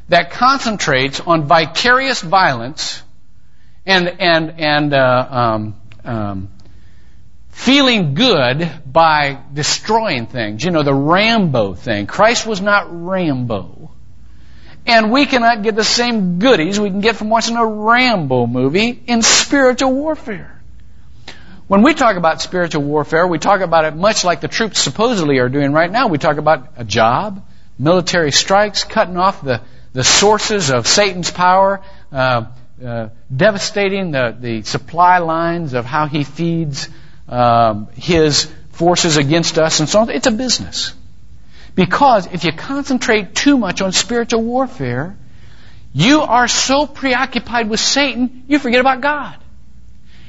that 0.09 0.33
concentrates 0.33 1.21
on 1.21 1.45
vicarious 1.45 2.21
violence 2.21 3.01
and 3.87 4.09
and 4.19 4.59
and 4.59 4.93
uh, 4.93 5.29
um, 5.31 5.81
um, 6.05 6.49
feeling 7.51 8.15
good 8.15 8.69
by 8.85 9.39
destroying 9.53 10.27
things. 10.27 10.65
You 10.65 10.73
know 10.73 10.83
the 10.83 10.93
Rambo 10.93 11.75
thing. 11.75 12.09
Christ 12.09 12.49
was 12.49 12.61
not 12.61 12.89
Rambo. 12.91 13.94
And 14.87 15.11
we 15.11 15.25
cannot 15.25 15.63
get 15.63 15.77
the 15.77 15.85
same 15.85 16.39
goodies 16.39 16.79
we 16.79 16.91
can 16.91 17.01
get 17.01 17.17
from 17.17 17.31
watching 17.31 17.57
a 17.57 17.67
Rambo 17.67 18.47
movie 18.47 19.03
in 19.07 19.23
spiritual 19.23 19.93
warfare. 19.93 20.61
When 21.67 21.81
we 21.81 21.95
talk 21.95 22.17
about 22.17 22.43
spiritual 22.43 22.83
warfare, 22.83 23.27
we 23.27 23.39
talk 23.39 23.63
about 23.63 23.87
it 23.87 23.97
much 23.97 24.25
like 24.25 24.43
the 24.43 24.49
troops 24.49 24.81
supposedly 24.81 25.39
are 25.39 25.49
doing 25.49 25.73
right 25.73 25.91
now. 25.91 26.09
We 26.09 26.19
talk 26.19 26.37
about 26.37 26.75
a 26.77 26.85
job, 26.85 27.47
military 27.79 28.33
strikes, 28.33 28.85
cutting 28.85 29.17
off 29.17 29.43
the, 29.43 29.63
the 29.95 30.05
sources 30.05 30.71
of 30.71 30.87
Satan's 30.87 31.31
power, 31.31 31.81
uh, 32.13 32.47
uh, 32.85 33.09
devastating 33.35 34.11
the, 34.11 34.37
the 34.39 34.63
supply 34.63 35.19
lines 35.19 35.73
of 35.73 35.87
how 35.87 36.07
he 36.07 36.25
feeds 36.25 36.91
um, 37.29 37.89
his 37.95 38.53
forces 38.73 39.17
against 39.17 39.57
us 39.57 39.81
and 39.81 39.89
so 39.89 40.01
on. 40.01 40.11
It's 40.11 40.27
a 40.27 40.33
business. 40.33 40.93
Because 41.75 42.27
if 42.27 42.45
you 42.45 42.53
concentrate 42.53 43.35
too 43.35 43.59
much 43.59 43.81
on 43.81 43.93
spiritual 43.93 44.43
warfare, 44.43 45.17
you 45.93 46.23
are 46.23 46.49
so 46.49 46.87
preoccupied 46.87 47.69
with 47.69 47.81
Satan, 47.81 48.45
you 48.49 48.59
forget 48.59 48.81
about 48.81 49.01
God. 49.01 49.37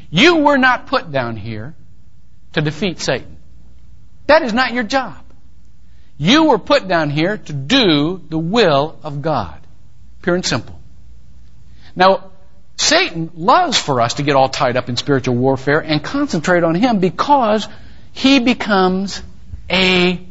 You 0.09 0.37
were 0.37 0.57
not 0.57 0.87
put 0.87 1.11
down 1.11 1.35
here 1.35 1.75
to 2.53 2.61
defeat 2.61 2.99
Satan. 2.99 3.37
That 4.27 4.41
is 4.41 4.53
not 4.53 4.73
your 4.73 4.83
job. 4.83 5.17
You 6.17 6.45
were 6.45 6.59
put 6.59 6.87
down 6.87 7.09
here 7.09 7.37
to 7.37 7.53
do 7.53 8.21
the 8.29 8.37
will 8.37 8.97
of 9.03 9.21
God. 9.21 9.59
Pure 10.21 10.35
and 10.35 10.45
simple. 10.45 10.79
Now, 11.95 12.31
Satan 12.77 13.31
loves 13.35 13.77
for 13.77 14.01
us 14.01 14.15
to 14.15 14.23
get 14.23 14.35
all 14.35 14.49
tied 14.49 14.77
up 14.77 14.89
in 14.89 14.97
spiritual 14.97 15.35
warfare 15.35 15.79
and 15.79 16.03
concentrate 16.03 16.63
on 16.63 16.75
him 16.75 16.99
because 16.99 17.67
he 18.13 18.39
becomes 18.39 19.21
a 19.69 20.25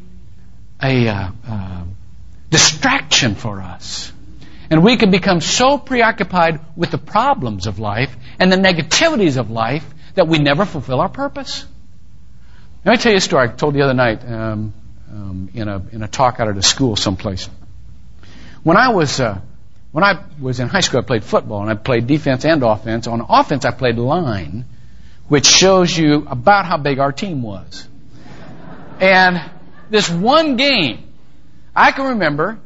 a 0.84 1.08
uh, 1.08 1.30
uh, 1.48 1.84
distraction 2.50 3.34
for 3.34 3.60
us. 3.60 4.12
And 4.70 4.84
we 4.84 4.96
can 4.96 5.10
become 5.10 5.40
so 5.40 5.78
preoccupied 5.78 6.60
with 6.76 6.90
the 6.90 6.98
problems 6.98 7.66
of 7.66 7.78
life 7.78 8.14
and 8.38 8.52
the 8.52 8.56
negativities 8.56 9.38
of 9.38 9.50
life 9.50 9.86
that 10.14 10.28
we 10.28 10.38
never 10.38 10.64
fulfill 10.64 11.00
our 11.00 11.08
purpose. 11.08 11.64
Let 12.84 12.92
me 12.92 12.98
tell 12.98 13.12
you 13.12 13.18
a 13.18 13.20
story 13.20 13.48
I 13.48 13.52
told 13.52 13.74
the 13.74 13.82
other 13.82 13.94
night 13.94 14.24
um, 14.24 14.74
um, 15.10 15.50
in, 15.54 15.68
a, 15.68 15.82
in 15.92 16.02
a 16.02 16.08
talk 16.08 16.38
out 16.38 16.48
at 16.48 16.56
a 16.56 16.62
school 16.62 16.96
someplace. 16.96 17.48
When 18.62 18.76
I 18.76 18.90
was 18.90 19.20
uh, 19.20 19.40
when 19.92 20.02
I 20.02 20.24
was 20.40 20.58
in 20.58 20.68
high 20.68 20.80
school, 20.80 21.00
I 21.00 21.02
played 21.04 21.22
football 21.22 21.60
and 21.62 21.70
I 21.70 21.74
played 21.74 22.08
defense 22.08 22.44
and 22.44 22.62
offense. 22.64 23.06
On 23.06 23.24
offense, 23.28 23.64
I 23.64 23.70
played 23.70 23.96
line, 23.96 24.64
which 25.28 25.46
shows 25.46 25.96
you 25.96 26.26
about 26.28 26.64
how 26.64 26.78
big 26.78 26.98
our 26.98 27.12
team 27.12 27.42
was. 27.42 27.86
And 29.00 29.40
this 29.90 30.10
one 30.10 30.56
game, 30.56 31.12
I 31.74 31.92
can 31.92 32.10
remember 32.10 32.58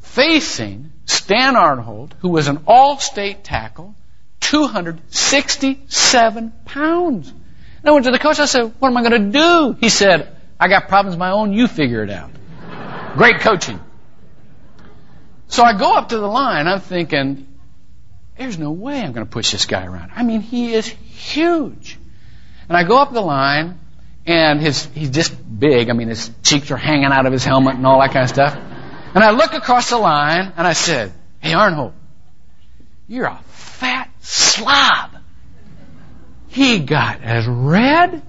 facing 0.00 0.92
Stan 1.04 1.56
Arnold, 1.56 2.14
who 2.20 2.30
was 2.30 2.48
an 2.48 2.64
all-state 2.66 3.44
tackle, 3.44 3.94
267 4.40 6.52
pounds. 6.64 7.28
And 7.28 7.88
I 7.88 7.92
went 7.92 8.06
to 8.06 8.10
the 8.10 8.18
coach, 8.18 8.38
I 8.38 8.46
said, 8.46 8.72
what 8.78 8.88
am 8.88 8.96
I 8.96 9.02
going 9.02 9.32
to 9.32 9.38
do? 9.38 9.76
He 9.80 9.88
said, 9.88 10.36
I 10.60 10.68
got 10.68 10.88
problems 10.88 11.14
of 11.14 11.18
my 11.18 11.30
own, 11.30 11.52
you 11.52 11.66
figure 11.66 12.04
it 12.04 12.10
out. 12.10 12.30
Great 13.16 13.40
coaching. 13.40 13.80
So 15.48 15.64
I 15.64 15.76
go 15.76 15.96
up 15.96 16.10
to 16.10 16.18
the 16.18 16.26
line, 16.26 16.66
I'm 16.66 16.80
thinking, 16.80 17.48
there's 18.36 18.58
no 18.58 18.72
way 18.72 19.00
I'm 19.00 19.12
going 19.12 19.26
to 19.26 19.30
push 19.30 19.52
this 19.52 19.66
guy 19.66 19.84
around. 19.84 20.12
I 20.14 20.22
mean, 20.22 20.40
he 20.40 20.72
is 20.72 20.86
huge. 20.86 21.98
And 22.68 22.76
I 22.76 22.84
go 22.84 22.98
up 22.98 23.12
the 23.12 23.20
line, 23.20 23.78
and 24.26 24.60
his 24.60 24.84
he's 24.86 25.10
just 25.10 25.34
big. 25.58 25.90
I 25.90 25.92
mean, 25.92 26.08
his 26.08 26.30
cheeks 26.42 26.70
are 26.70 26.76
hanging 26.76 27.06
out 27.06 27.26
of 27.26 27.32
his 27.32 27.44
helmet 27.44 27.76
and 27.76 27.86
all 27.86 28.00
that 28.00 28.12
kind 28.12 28.24
of 28.24 28.30
stuff. 28.30 28.56
And 29.14 29.22
I 29.22 29.30
look 29.30 29.52
across 29.52 29.90
the 29.90 29.98
line 29.98 30.52
and 30.56 30.66
I 30.66 30.72
said, 30.72 31.12
"Hey, 31.40 31.54
Arnold, 31.54 31.92
you're 33.08 33.26
a 33.26 33.40
fat 33.48 34.10
slob." 34.20 35.12
he 36.52 36.80
got 36.80 37.22
as 37.22 37.46
red 37.46 38.22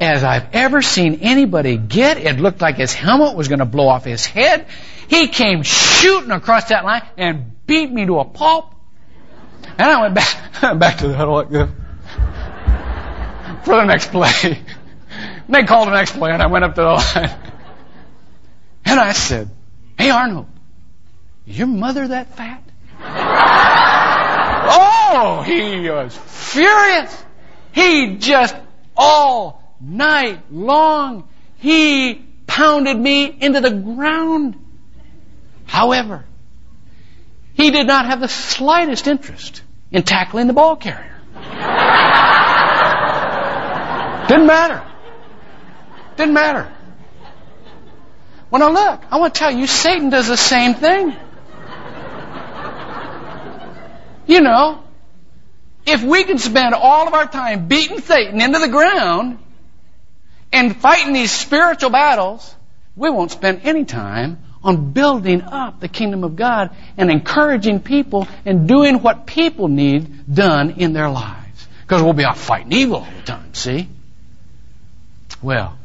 as 0.00 0.24
I've 0.24 0.54
ever 0.54 0.80
seen 0.80 1.20
anybody 1.22 1.76
get. 1.76 2.16
It 2.18 2.40
looked 2.40 2.60
like 2.60 2.76
his 2.76 2.94
helmet 2.94 3.36
was 3.36 3.48
going 3.48 3.58
to 3.58 3.66
blow 3.66 3.88
off 3.88 4.04
his 4.04 4.24
head. 4.24 4.66
He 5.08 5.28
came 5.28 5.62
shooting 5.62 6.30
across 6.30 6.68
that 6.68 6.84
line 6.84 7.02
and 7.16 7.66
beat 7.66 7.90
me 7.90 8.06
to 8.06 8.20
a 8.20 8.24
pulp. 8.24 8.74
And 9.78 9.82
I 9.82 10.00
went 10.00 10.14
back, 10.14 10.60
back 10.78 10.98
to 10.98 11.08
the 11.08 11.14
huddle 11.14 11.44
for 13.64 13.76
the 13.76 13.84
next 13.84 14.10
play. 14.10 14.62
And 15.48 15.54
they 15.54 15.64
called 15.64 15.88
an 15.88 16.06
play 16.06 16.30
and 16.30 16.42
I 16.42 16.46
went 16.46 16.64
up 16.64 16.74
to 16.74 16.82
the 16.82 16.86
line. 16.88 17.30
And 18.84 19.00
I 19.00 19.12
said, 19.12 19.48
Hey 19.98 20.10
Arnold, 20.10 20.46
your 21.46 21.66
mother 21.66 22.08
that 22.08 22.36
fat? 22.36 22.62
oh, 24.70 25.42
he 25.46 25.88
was 25.88 26.14
furious. 26.16 27.24
He 27.72 28.18
just 28.18 28.54
all 28.94 29.74
night 29.80 30.52
long, 30.52 31.26
he 31.56 32.26
pounded 32.46 32.98
me 32.98 33.34
into 33.40 33.62
the 33.62 33.70
ground. 33.70 34.62
However, 35.64 36.26
he 37.54 37.70
did 37.70 37.86
not 37.86 38.04
have 38.06 38.20
the 38.20 38.28
slightest 38.28 39.06
interest 39.06 39.62
in 39.90 40.02
tackling 40.02 40.46
the 40.46 40.52
ball 40.52 40.76
carrier. 40.76 41.14
Didn't 44.28 44.46
matter. 44.46 44.87
Didn't 46.18 46.34
matter. 46.34 46.68
Well, 48.50 48.60
now 48.60 48.90
look, 48.90 49.04
I 49.08 49.18
want 49.18 49.34
to 49.34 49.38
tell 49.38 49.52
you, 49.52 49.68
Satan 49.68 50.10
does 50.10 50.26
the 50.26 50.36
same 50.36 50.74
thing. 50.74 51.14
You 54.26 54.40
know, 54.40 54.82
if 55.86 56.02
we 56.02 56.24
can 56.24 56.38
spend 56.38 56.74
all 56.74 57.06
of 57.06 57.14
our 57.14 57.26
time 57.26 57.68
beating 57.68 58.00
Satan 58.00 58.40
into 58.40 58.58
the 58.58 58.66
ground 58.66 59.38
and 60.52 60.76
fighting 60.76 61.12
these 61.12 61.30
spiritual 61.30 61.90
battles, 61.90 62.52
we 62.96 63.10
won't 63.10 63.30
spend 63.30 63.60
any 63.62 63.84
time 63.84 64.38
on 64.64 64.90
building 64.90 65.40
up 65.42 65.78
the 65.78 65.88
kingdom 65.88 66.24
of 66.24 66.34
God 66.34 66.74
and 66.96 67.12
encouraging 67.12 67.78
people 67.78 68.26
and 68.44 68.66
doing 68.66 69.02
what 69.02 69.24
people 69.24 69.68
need 69.68 70.34
done 70.34 70.70
in 70.70 70.94
their 70.94 71.08
lives. 71.08 71.68
Because 71.82 72.02
we'll 72.02 72.12
be 72.12 72.24
out 72.24 72.38
fighting 72.38 72.72
evil 72.72 72.96
all 72.96 73.08
the 73.18 73.22
time, 73.22 73.54
see? 73.54 73.88
Well, 75.40 75.77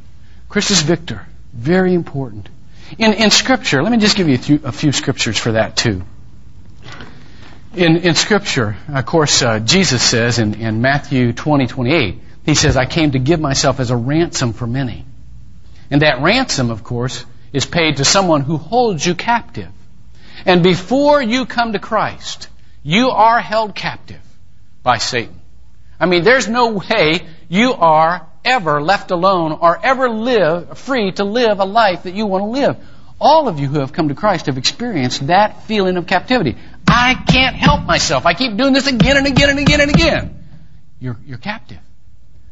Christus 0.53 0.83
Victor, 0.83 1.25
very 1.51 1.95
important. 1.95 2.47
In, 2.99 3.13
in 3.13 3.31
Scripture, 3.31 3.81
let 3.81 3.91
me 3.91 3.97
just 3.97 4.15
give 4.15 4.29
you 4.29 4.35
a 4.35 4.37
few, 4.37 4.59
a 4.63 4.71
few 4.71 4.91
scriptures 4.91 5.35
for 5.35 5.53
that 5.53 5.75
too. 5.75 6.03
In, 7.73 7.97
in 7.97 8.13
Scripture, 8.13 8.77
of 8.87 9.03
course, 9.07 9.41
uh, 9.41 9.59
Jesus 9.61 10.03
says 10.03 10.37
in, 10.37 10.53
in 10.53 10.79
Matthew 10.79 11.33
20, 11.33 11.65
28, 11.65 12.19
He 12.45 12.53
says, 12.53 12.77
I 12.77 12.85
came 12.85 13.13
to 13.13 13.17
give 13.17 13.39
myself 13.39 13.79
as 13.79 13.89
a 13.89 13.97
ransom 13.97 14.53
for 14.53 14.67
many. 14.67 15.05
And 15.89 16.03
that 16.03 16.21
ransom, 16.21 16.69
of 16.69 16.83
course, 16.83 17.25
is 17.51 17.65
paid 17.65 17.97
to 17.97 18.05
someone 18.05 18.41
who 18.41 18.57
holds 18.57 19.03
you 19.03 19.15
captive. 19.15 19.71
And 20.45 20.61
before 20.61 21.19
you 21.19 21.47
come 21.47 21.73
to 21.73 21.79
Christ, 21.79 22.47
you 22.83 23.09
are 23.09 23.39
held 23.39 23.73
captive 23.73 24.21
by 24.83 24.99
Satan. 24.99 25.41
I 25.99 26.05
mean, 26.05 26.23
there's 26.23 26.47
no 26.47 26.73
way 26.73 27.21
you 27.49 27.73
are 27.73 28.27
ever 28.45 28.82
left 28.82 29.12
alone 29.12 29.51
or 29.51 29.79
ever 29.84 30.10
live 30.10 30.77
free 30.77 31.12
to 31.13 31.23
live 31.23 31.60
a 31.60 31.65
life 31.65 32.03
that 32.03 32.13
you 32.13 32.25
want 32.25 32.43
to 32.43 32.47
live. 32.47 32.77
All 33.19 33.47
of 33.47 33.60
you 33.60 33.67
who 33.67 33.79
have 33.79 33.93
come 33.93 34.10
to 34.10 34.15
Christ 34.15 34.47
have 34.47 34.58
experienced 34.58 35.27
that 35.27 35.63
feeling 35.63 35.97
of 35.97 36.08
captivity. 36.08 36.58
I 36.88 37.15
can't 37.15 37.56
help 37.56 37.86
myself. 37.86 38.25
I 38.25 38.34
keep 38.34 38.58
doing 38.58 38.73
this 38.73 38.88
again 38.88 39.17
and 39.17 39.27
again 39.27 39.49
and 39.49 39.60
again 39.60 39.82
and 39.82 39.89
again. 39.89 40.45
You're, 40.99 41.17
you're 41.25 41.38
captive. 41.38 41.79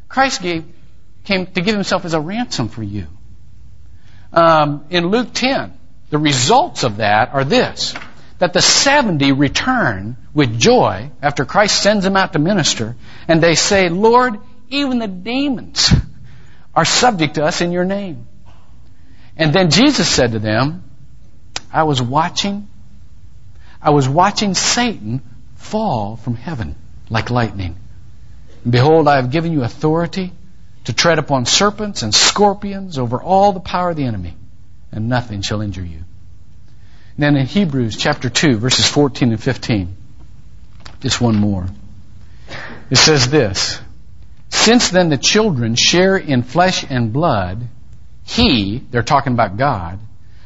Christ 0.08 0.42
gave, 0.42 0.64
came 1.24 1.46
to 1.46 1.60
give 1.60 1.74
himself 1.74 2.04
as 2.04 2.14
a 2.14 2.20
ransom 2.20 2.68
for 2.68 2.82
you. 2.82 3.06
Um, 4.32 4.86
in 4.90 5.06
Luke 5.06 5.28
10, 5.32 5.78
the 6.10 6.18
results 6.18 6.84
of 6.84 6.98
that 6.98 7.34
are 7.34 7.44
this 7.44 7.94
that 8.38 8.52
the 8.52 8.60
70 8.60 9.30
return 9.30 10.16
with 10.34 10.58
joy 10.58 11.12
after 11.22 11.44
Christ 11.44 11.80
sends 11.80 12.02
them 12.02 12.16
out 12.16 12.32
to 12.32 12.40
minister, 12.40 12.96
and 13.28 13.40
they 13.40 13.54
say, 13.54 13.88
Lord, 13.88 14.40
even 14.72 14.98
the 14.98 15.08
demons 15.08 15.92
are 16.74 16.84
subject 16.84 17.34
to 17.34 17.44
us 17.44 17.60
in 17.60 17.72
your 17.72 17.84
name. 17.84 18.26
And 19.36 19.52
then 19.52 19.70
Jesus 19.70 20.08
said 20.08 20.32
to 20.32 20.38
them, 20.38 20.84
I 21.72 21.84
was 21.84 22.02
watching, 22.02 22.68
I 23.80 23.90
was 23.90 24.08
watching 24.08 24.54
Satan 24.54 25.22
fall 25.56 26.16
from 26.16 26.34
heaven 26.34 26.76
like 27.08 27.30
lightning. 27.30 27.76
And 28.64 28.72
behold, 28.72 29.08
I 29.08 29.16
have 29.16 29.30
given 29.30 29.52
you 29.52 29.62
authority 29.62 30.32
to 30.84 30.92
tread 30.92 31.18
upon 31.18 31.46
serpents 31.46 32.02
and 32.02 32.14
scorpions 32.14 32.98
over 32.98 33.20
all 33.22 33.52
the 33.52 33.60
power 33.60 33.90
of 33.90 33.96
the 33.96 34.04
enemy, 34.04 34.34
and 34.90 35.08
nothing 35.08 35.42
shall 35.42 35.60
injure 35.60 35.84
you. 35.84 35.98
And 37.16 37.18
then 37.18 37.36
in 37.36 37.46
Hebrews 37.46 37.96
chapter 37.96 38.28
2, 38.28 38.56
verses 38.56 38.86
14 38.86 39.32
and 39.32 39.42
15, 39.42 39.96
just 41.00 41.20
one 41.20 41.36
more. 41.36 41.66
It 42.90 42.96
says 42.96 43.28
this 43.28 43.80
since 44.52 44.90
then 44.90 45.08
the 45.08 45.18
children 45.18 45.74
share 45.74 46.16
in 46.16 46.42
flesh 46.42 46.84
and 46.88 47.12
blood, 47.12 47.66
he, 48.24 48.78
they're 48.90 49.02
talking 49.02 49.32
about 49.32 49.56
God, 49.56 49.98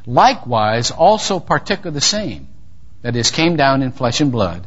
likewise 0.07 0.91
also 0.91 1.41
partook 1.41 1.85
of 1.85 1.95
the 1.95 2.01
same, 2.01 2.49
that 3.03 3.17
is, 3.17 3.31
came 3.31 3.57
down 3.57 3.83
in 3.83 3.93
flesh 3.93 4.21
and 4.21 4.33
blood, 4.33 4.67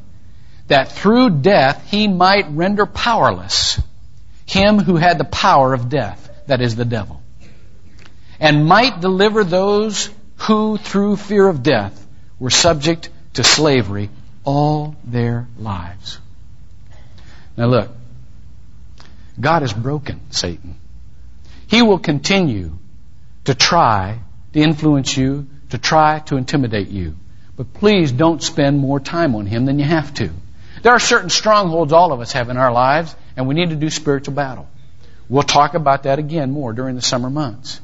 that 0.67 0.91
through 0.91 1.41
death 1.41 1.89
he 1.89 2.08
might 2.08 2.49
render 2.52 2.86
powerless 2.86 3.82
him 4.45 4.80
who 4.80 4.95
had 4.97 5.17
the 5.17 5.25
power 5.25 5.73
of 5.73 5.89
death, 5.89 6.30
that 6.47 6.62
is, 6.62 6.75
the 6.75 6.86
devil, 6.86 7.21
and 8.39 8.65
might 8.65 8.99
deliver 8.99 9.43
those 9.43 10.10
who, 10.38 10.78
through 10.78 11.15
fear 11.15 11.47
of 11.47 11.63
death, 11.63 12.06
were 12.39 12.49
subject 12.49 13.10
to 13.34 13.43
slavery 13.43 14.10
all 14.43 14.95
their 15.04 15.47
lives. 15.58 16.19
Now 17.58 17.67
look, 17.67 17.91
God 19.39 19.62
has 19.62 19.73
broken 19.73 20.19
Satan. 20.32 20.75
He 21.67 21.82
will 21.82 21.99
continue 21.99 22.78
to 23.45 23.56
try 23.56 24.19
to 24.54 24.60
influence 24.60 25.15
you, 25.15 25.47
to 25.69 25.78
try 25.78 26.19
to 26.19 26.38
intimidate 26.38 26.89
you. 26.89 27.15
But 27.56 27.73
please 27.73 28.12
don't 28.12 28.41
spend 28.41 28.80
more 28.80 28.99
time 28.99 29.36
on 29.36 29.45
him 29.45 29.65
than 29.65 29.80
you 29.80 29.86
have 29.86 30.13
to. 30.15 30.32
There 30.82 30.93
are 30.93 30.99
certain 30.99 31.30
strongholds 31.30 31.93
all 31.93 32.13
of 32.13 32.21
us 32.21 32.32
have 32.32 32.49
in 32.49 32.58
our 32.58 32.71
lives, 32.71 33.15
and 33.36 33.47
we 33.47 33.56
need 33.56 33.69
to 33.69 33.75
do 33.75 33.89
spiritual 33.89 34.34
battle. 34.34 34.67
We'll 35.28 35.43
talk 35.43 35.73
about 35.73 36.04
that 36.04 36.19
again 36.19 36.52
more 36.52 36.73
during 36.73 36.95
the 36.95 37.02
summer 37.02 37.30
months. 37.30 37.82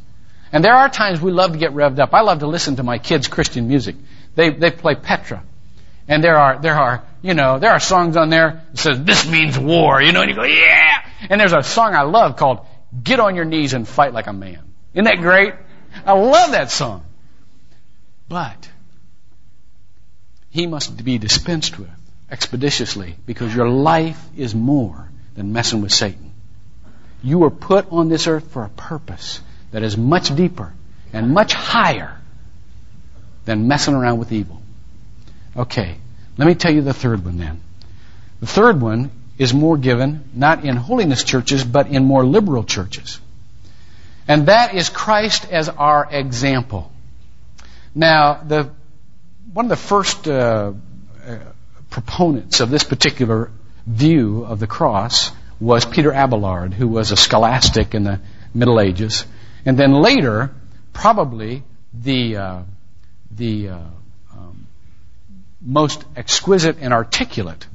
And 0.52 0.64
there 0.64 0.74
are 0.74 0.90
times 0.90 1.22
we 1.22 1.32
love 1.32 1.52
to 1.52 1.60
get 1.60 1.72
revved 1.72 2.00
up. 2.00 2.14
I 2.14 2.22
love 2.22 2.40
to 2.40 2.48
listen 2.48 2.78
to 2.78 2.84
my 2.84 2.98
kids' 2.98 3.28
Christian 3.28 3.68
music. 3.68 3.96
They, 4.36 4.50
they 4.50 4.72
play 4.72 4.96
Petra. 4.96 5.44
And 6.08 6.24
there 6.24 6.38
are, 6.38 6.60
there 6.60 6.76
are, 6.76 7.04
you 7.22 7.34
know, 7.34 7.60
there 7.60 7.72
are 7.72 7.80
songs 7.80 8.16
on 8.16 8.30
there 8.30 8.64
that 8.72 8.78
says, 8.78 9.04
this 9.04 9.30
means 9.30 9.60
war, 9.60 10.02
you 10.02 10.12
know, 10.12 10.22
and 10.22 10.30
you 10.30 10.36
go, 10.36 10.44
yeah! 10.44 11.05
And 11.30 11.40
there's 11.40 11.54
a 11.54 11.64
song 11.64 11.96
I 11.96 12.02
love 12.02 12.38
called 12.38 12.66
Get 13.04 13.20
on 13.20 13.36
Your 13.36 13.46
Knees 13.46 13.74
and 13.74 13.88
Fight 13.88 14.14
Like 14.14 14.28
a 14.28 14.34
Man. 14.34 14.62
Isn't 14.94 15.06
that 15.06 15.20
great? 15.20 15.54
I 16.06 16.14
love 16.14 16.52
that 16.52 16.72
song. 16.72 17.06
But 18.28 18.70
he 20.50 20.68
must 20.68 21.04
be 21.04 21.18
dispensed 21.18 21.78
with 21.78 21.90
expeditiously 22.32 23.16
because 23.26 23.54
your 23.54 23.70
life 23.70 24.24
is 24.36 24.56
more 24.56 25.10
than 25.36 25.54
messing 25.54 25.82
with 25.82 25.92
Satan. 25.92 26.32
You 27.22 27.40
were 27.40 27.50
put 27.50 27.92
on 27.92 28.10
this 28.10 28.28
earth 28.28 28.52
for 28.52 28.64
a 28.64 28.70
purpose 28.70 29.42
that 29.72 29.84
is 29.84 29.98
much 29.98 30.36
deeper 30.36 30.74
and 31.12 31.34
much 31.34 31.54
higher 31.54 32.18
than 33.46 33.68
messing 33.68 33.94
around 33.94 34.20
with 34.20 34.32
evil. 34.32 34.62
Okay, 35.56 35.98
let 36.38 36.48
me 36.48 36.56
tell 36.56 36.74
you 36.74 36.82
the 36.82 36.94
third 36.94 37.24
one 37.24 37.38
then. 37.38 37.62
The 38.40 38.48
third 38.48 38.82
one 38.82 39.12
is 39.38 39.54
more 39.54 39.78
given 39.78 40.30
not 40.34 40.64
in 40.64 40.76
holiness 40.76 41.24
churches, 41.24 41.64
but 41.64 41.88
in 41.88 42.06
more 42.06 42.26
liberal 42.26 42.64
churches. 42.64 43.20
And 44.28 44.48
that 44.48 44.74
is 44.74 44.90
Christ 44.90 45.48
as 45.52 45.70
our 45.70 46.08
example. 46.10 46.92
Now, 47.94 48.42
the, 48.44 48.72
one 49.54 49.66
of 49.66 49.70
the 49.70 49.76
first 49.76 50.28
uh, 50.28 50.74
uh, 51.26 51.38
proponents 51.90 52.60
of 52.60 52.70
this 52.70 52.84
particular 52.84 53.52
view 53.86 54.44
of 54.46 54.60
the 54.60 54.68
cross 54.68 55.32
was 55.60 55.86
Peter 55.86 56.12
Abelard, 56.12 56.74
who 56.74 56.88
was 56.88 57.12
a 57.12 57.18
scholastic 57.18 57.94
in 57.94 58.04
the 58.04 58.20
Middle 58.54 58.80
Ages. 58.80 59.26
And 59.66 59.78
then 59.78 59.94
later, 59.94 60.52
probably 60.92 61.64
the, 61.94 62.38
uh, 62.38 62.62
the 63.32 63.70
uh, 63.70 63.80
um, 64.34 64.68
most 65.62 66.04
exquisite 66.16 66.78
and 66.82 66.94
articulate 66.94 67.66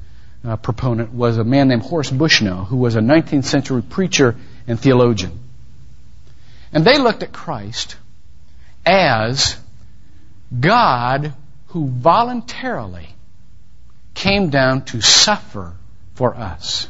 uh, 0.43 0.57
proponent 0.57 1.13
was 1.13 1.37
a 1.37 1.43
man 1.43 1.67
named 1.67 1.83
Horace 1.83 2.09
Bushnell, 2.09 2.65
who 2.65 2.77
was 2.77 2.95
a 2.95 2.99
19th 2.99 3.45
century 3.45 3.81
preacher 3.81 4.35
and 4.67 4.79
theologian. 4.79 5.39
And 6.73 6.85
they 6.85 6.97
looked 6.97 7.23
at 7.23 7.31
Christ 7.31 7.95
as 8.85 9.57
God 10.57 11.33
who 11.67 11.87
voluntarily 11.87 13.07
came 14.13 14.49
down 14.49 14.83
to 14.85 15.01
suffer 15.01 15.73
for 16.15 16.35
us. 16.35 16.89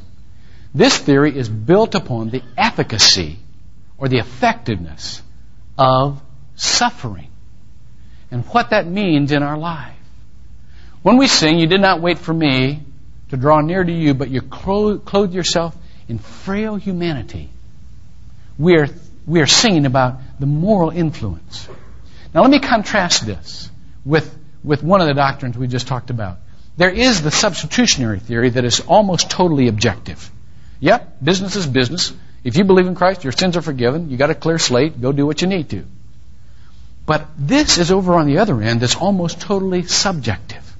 This 0.74 0.98
theory 0.98 1.38
is 1.38 1.50
built 1.50 1.96
upon 1.96 2.30
the 2.30 2.44
efficacy 2.58 3.38
or 3.98 4.08
the 4.08 4.18
effectiveness 4.18 5.22
of 5.78 6.22
suffering 6.56 7.28
and 8.32 8.46
what 8.46 8.70
that 8.70 8.88
means 8.88 9.32
in 9.32 9.44
our 9.44 9.58
life. 9.58 9.96
When 11.02 11.18
we 11.18 11.28
sing, 11.28 11.60
You 11.60 11.68
did 11.68 11.82
not 11.82 12.02
wait 12.02 12.18
for 12.18 12.34
me 12.34 12.84
to 13.32 13.38
draw 13.38 13.62
near 13.62 13.84
to 13.84 13.92
you, 13.92 14.14
but 14.14 14.30
you 14.30 14.42
clothe 14.42 15.34
yourself 15.34 15.76
in 16.08 16.20
frail 16.20 16.76
humanity. 16.76 17.50
We 18.60 18.78
are, 18.78 18.88
we 19.26 19.40
are 19.42 19.48
singing 19.48 19.86
about 19.86 20.20
the 20.40 20.46
moral 20.46 20.90
influence. 20.90 21.68
Now 22.34 22.42
let 22.42 22.52
me 22.52 22.60
contrast 22.60 23.26
this 23.26 23.72
with, 24.06 24.38
with 24.64 24.84
one 24.84 25.00
of 25.00 25.08
the 25.08 25.14
doctrines 25.14 25.58
we 25.58 25.68
just 25.68 25.88
talked 25.88 26.10
about. 26.10 26.40
There 26.76 26.90
is 26.90 27.22
the 27.22 27.32
substitutionary 27.32 28.20
theory 28.20 28.50
that 28.50 28.66
is 28.66 28.82
almost 28.82 29.30
totally 29.30 29.70
objective. 29.70 30.30
Yep, 30.82 31.24
business 31.24 31.56
is 31.56 31.66
business. 31.66 32.14
If 32.44 32.58
you 32.58 32.66
believe 32.66 32.88
in 32.88 32.96
Christ, 32.96 33.24
your 33.24 33.32
sins 33.32 33.56
are 33.56 33.62
forgiven. 33.62 34.10
You 34.10 34.18
got 34.18 34.30
a 34.30 34.36
clear 34.36 34.58
slate. 34.58 35.00
Go 35.00 35.14
do 35.14 35.26
what 35.26 35.42
you 35.42 35.48
need 35.48 35.70
to. 35.70 35.86
But 37.06 37.28
this 37.38 37.78
is 37.78 37.92
over 37.92 38.16
on 38.16 38.28
the 38.28 38.40
other 38.40 38.62
end 38.62 38.82
that's 38.82 38.96
almost 38.96 39.40
totally 39.40 39.84
subjective. 39.84 40.76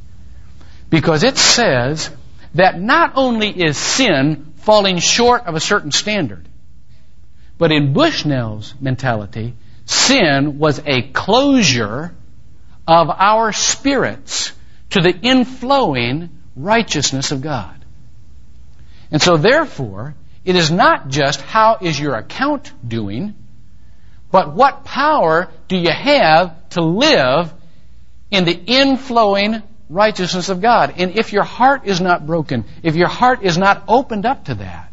Because 0.90 1.24
it 1.24 1.38
says 1.38 2.10
that 2.56 2.80
not 2.80 3.14
only 3.16 3.50
is 3.50 3.78
sin 3.78 4.54
falling 4.58 5.00
short 5.00 5.46
of 5.48 5.56
a 5.56 5.60
certain 5.60 5.92
standard, 5.92 6.48
but 7.58 7.72
in 7.72 7.94
Bushnell's 7.94 8.74
mentality, 8.82 9.56
sin 9.86 10.60
was 10.60 10.82
a 10.86 11.02
closure 11.02 12.14
of 12.88 13.10
our 13.10 13.54
spirits 13.54 14.52
to 14.90 15.02
the 15.02 15.14
inflowing 15.14 16.30
righteousness 16.56 17.32
of 17.32 17.42
God. 17.42 17.86
And 19.12 19.22
so 19.22 19.38
therefore, 19.38 20.16
it 20.44 20.56
is 20.56 20.72
not 20.72 21.10
just 21.10 21.42
how 21.42 21.78
is 21.82 22.00
your 22.00 22.16
account 22.16 22.72
doing, 22.86 23.36
but 24.32 24.54
what 24.54 24.86
power 24.86 25.50
do 25.68 25.78
you 25.78 25.92
have 25.92 26.70
to 26.70 26.82
live 26.82 27.54
in 28.32 28.46
the 28.46 28.56
inflowing 28.56 29.62
righteousness 29.92 30.50
of 30.50 30.62
God? 30.62 30.96
And 30.98 31.18
if 31.18 31.34
your 31.34 31.44
heart 31.44 31.86
is 31.86 32.02
not 32.02 32.26
broken, 32.26 32.66
if 32.84 32.96
your 32.96 33.08
heart 33.08 33.44
is 33.44 33.58
not 33.58 33.84
opened 33.88 34.26
up 34.26 34.46
to 34.46 34.56
that, 34.56 34.92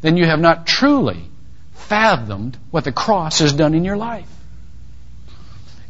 then 0.00 0.16
you 0.16 0.26
have 0.26 0.40
not 0.40 0.66
truly 0.66 1.24
fathomed 1.72 2.56
what 2.70 2.84
the 2.84 2.92
cross 2.92 3.38
has 3.40 3.52
done 3.52 3.74
in 3.74 3.84
your 3.84 3.96
life. 3.96 4.28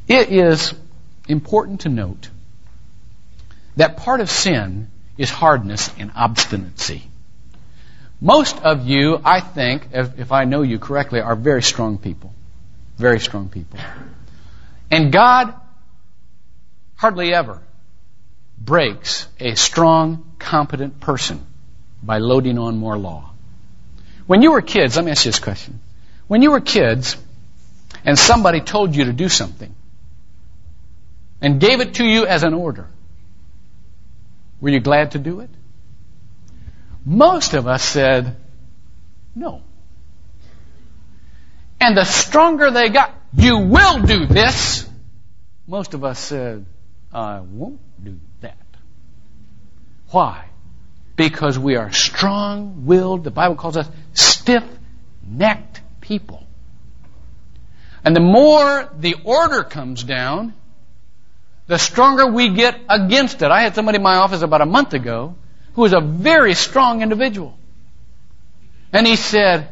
It 0.07 0.31
is 0.31 0.75
important 1.29 1.83
to 1.83 1.89
note 1.89 2.31
that 3.77 3.97
part 3.97 4.21
of 4.21 4.31
sin 4.31 4.89
is 5.17 5.31
hardness 5.31 5.91
and 5.99 6.13
obstinacy. 6.15 7.03
Most 8.21 8.63
of 8.63 8.87
you, 8.87 9.21
I 9.25 9.41
think, 9.41 9.89
if, 9.93 10.33
I 10.33 10.45
know 10.45 10.63
you 10.63 10.79
correctly, 10.79 11.21
are 11.21 11.37
very 11.37 11.63
strong 11.63 11.99
people. 11.99 12.33
Very 12.97 13.21
strong 13.21 13.49
people. 13.49 13.81
And 14.91 15.13
God 15.13 15.55
hardly 16.97 17.35
ever 17.35 17.61
breaks 18.65 19.27
a 19.41 19.55
strong, 19.55 20.35
competent 20.39 21.01
person 21.01 21.45
by 22.03 22.19
loading 22.19 22.59
on 22.59 22.77
more 22.77 22.97
law. 22.97 23.31
When 24.27 24.43
you 24.43 24.53
were 24.53 24.63
kids, 24.63 24.97
let 24.97 25.05
me 25.05 25.11
ask 25.11 25.25
you 25.25 25.31
this 25.33 25.41
question. 25.41 25.81
When 26.29 26.43
you 26.43 26.51
were 26.51 26.61
kids 26.61 27.17
and 28.05 28.19
somebody 28.19 28.61
told 28.61 28.97
you 28.97 29.05
to 29.05 29.13
do 29.13 29.29
something 29.29 29.75
and 31.41 31.61
gave 31.61 31.81
it 31.81 31.95
to 31.95 32.05
you 32.05 32.27
as 32.27 32.43
an 32.43 32.55
order, 32.55 32.87
were 34.61 34.71
you 34.71 34.81
glad 34.81 35.13
to 35.13 35.19
do 35.19 35.41
it? 35.41 35.51
Most 37.05 37.53
of 37.53 37.67
us 37.67 37.83
said 37.83 38.37
no. 39.35 39.61
And 41.81 41.97
the 41.97 42.05
stronger 42.05 42.71
they 42.71 42.89
got, 42.89 43.13
you 43.35 43.59
will 43.59 44.01
do 44.01 44.25
this. 44.25 44.89
Most 45.67 45.93
of 45.93 46.03
us 46.03 46.19
said, 46.19 46.65
I 47.13 47.41
won't 47.41 47.81
do. 48.03 48.19
Why? 50.15 50.45
Because 51.17 51.59
we 51.59 51.75
are 51.75 51.91
strong 51.91 52.87
willed, 52.87 53.25
the 53.25 53.33
Bible 53.33 53.57
calls 53.57 53.77
us 53.77 53.89
stiff 54.13 54.63
necked 55.27 55.81
people. 56.01 56.47
And 58.05 58.15
the 58.15 58.21
more 58.21 58.89
the 58.97 59.17
order 59.25 59.65
comes 59.65 60.05
down, 60.05 60.55
the 61.67 61.81
stronger 61.81 62.29
we 62.29 62.51
get 62.51 62.79
against 62.89 63.43
it. 63.43 63.51
I 63.51 63.63
had 63.63 63.75
somebody 63.75 63.97
in 63.97 64.05
my 64.05 64.15
office 64.15 64.43
about 64.43 64.61
a 64.61 64.67
month 64.67 64.95
ago 64.95 65.35
who 65.73 65.83
was 65.83 65.93
a 65.93 66.01
very 66.01 66.55
strong 66.55 67.03
individual. 67.03 67.59
And 68.93 69.09
he 69.09 69.17
said, 69.17 69.69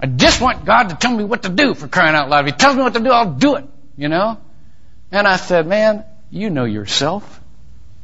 I 0.00 0.06
just 0.06 0.40
want 0.40 0.64
God 0.64 0.88
to 0.88 0.96
tell 0.96 1.16
me 1.16 1.22
what 1.22 1.44
to 1.44 1.50
do 1.50 1.74
for 1.74 1.86
crying 1.86 2.16
out 2.16 2.28
loud. 2.28 2.48
If 2.48 2.54
He 2.54 2.58
tells 2.58 2.74
me 2.74 2.82
what 2.82 2.94
to 2.94 3.00
do, 3.00 3.10
I'll 3.10 3.34
do 3.34 3.54
it. 3.54 3.66
You 3.96 4.08
know? 4.08 4.38
And 5.12 5.28
I 5.28 5.36
said, 5.36 5.68
man, 5.68 6.04
you 6.32 6.50
know 6.50 6.64
yourself. 6.64 7.39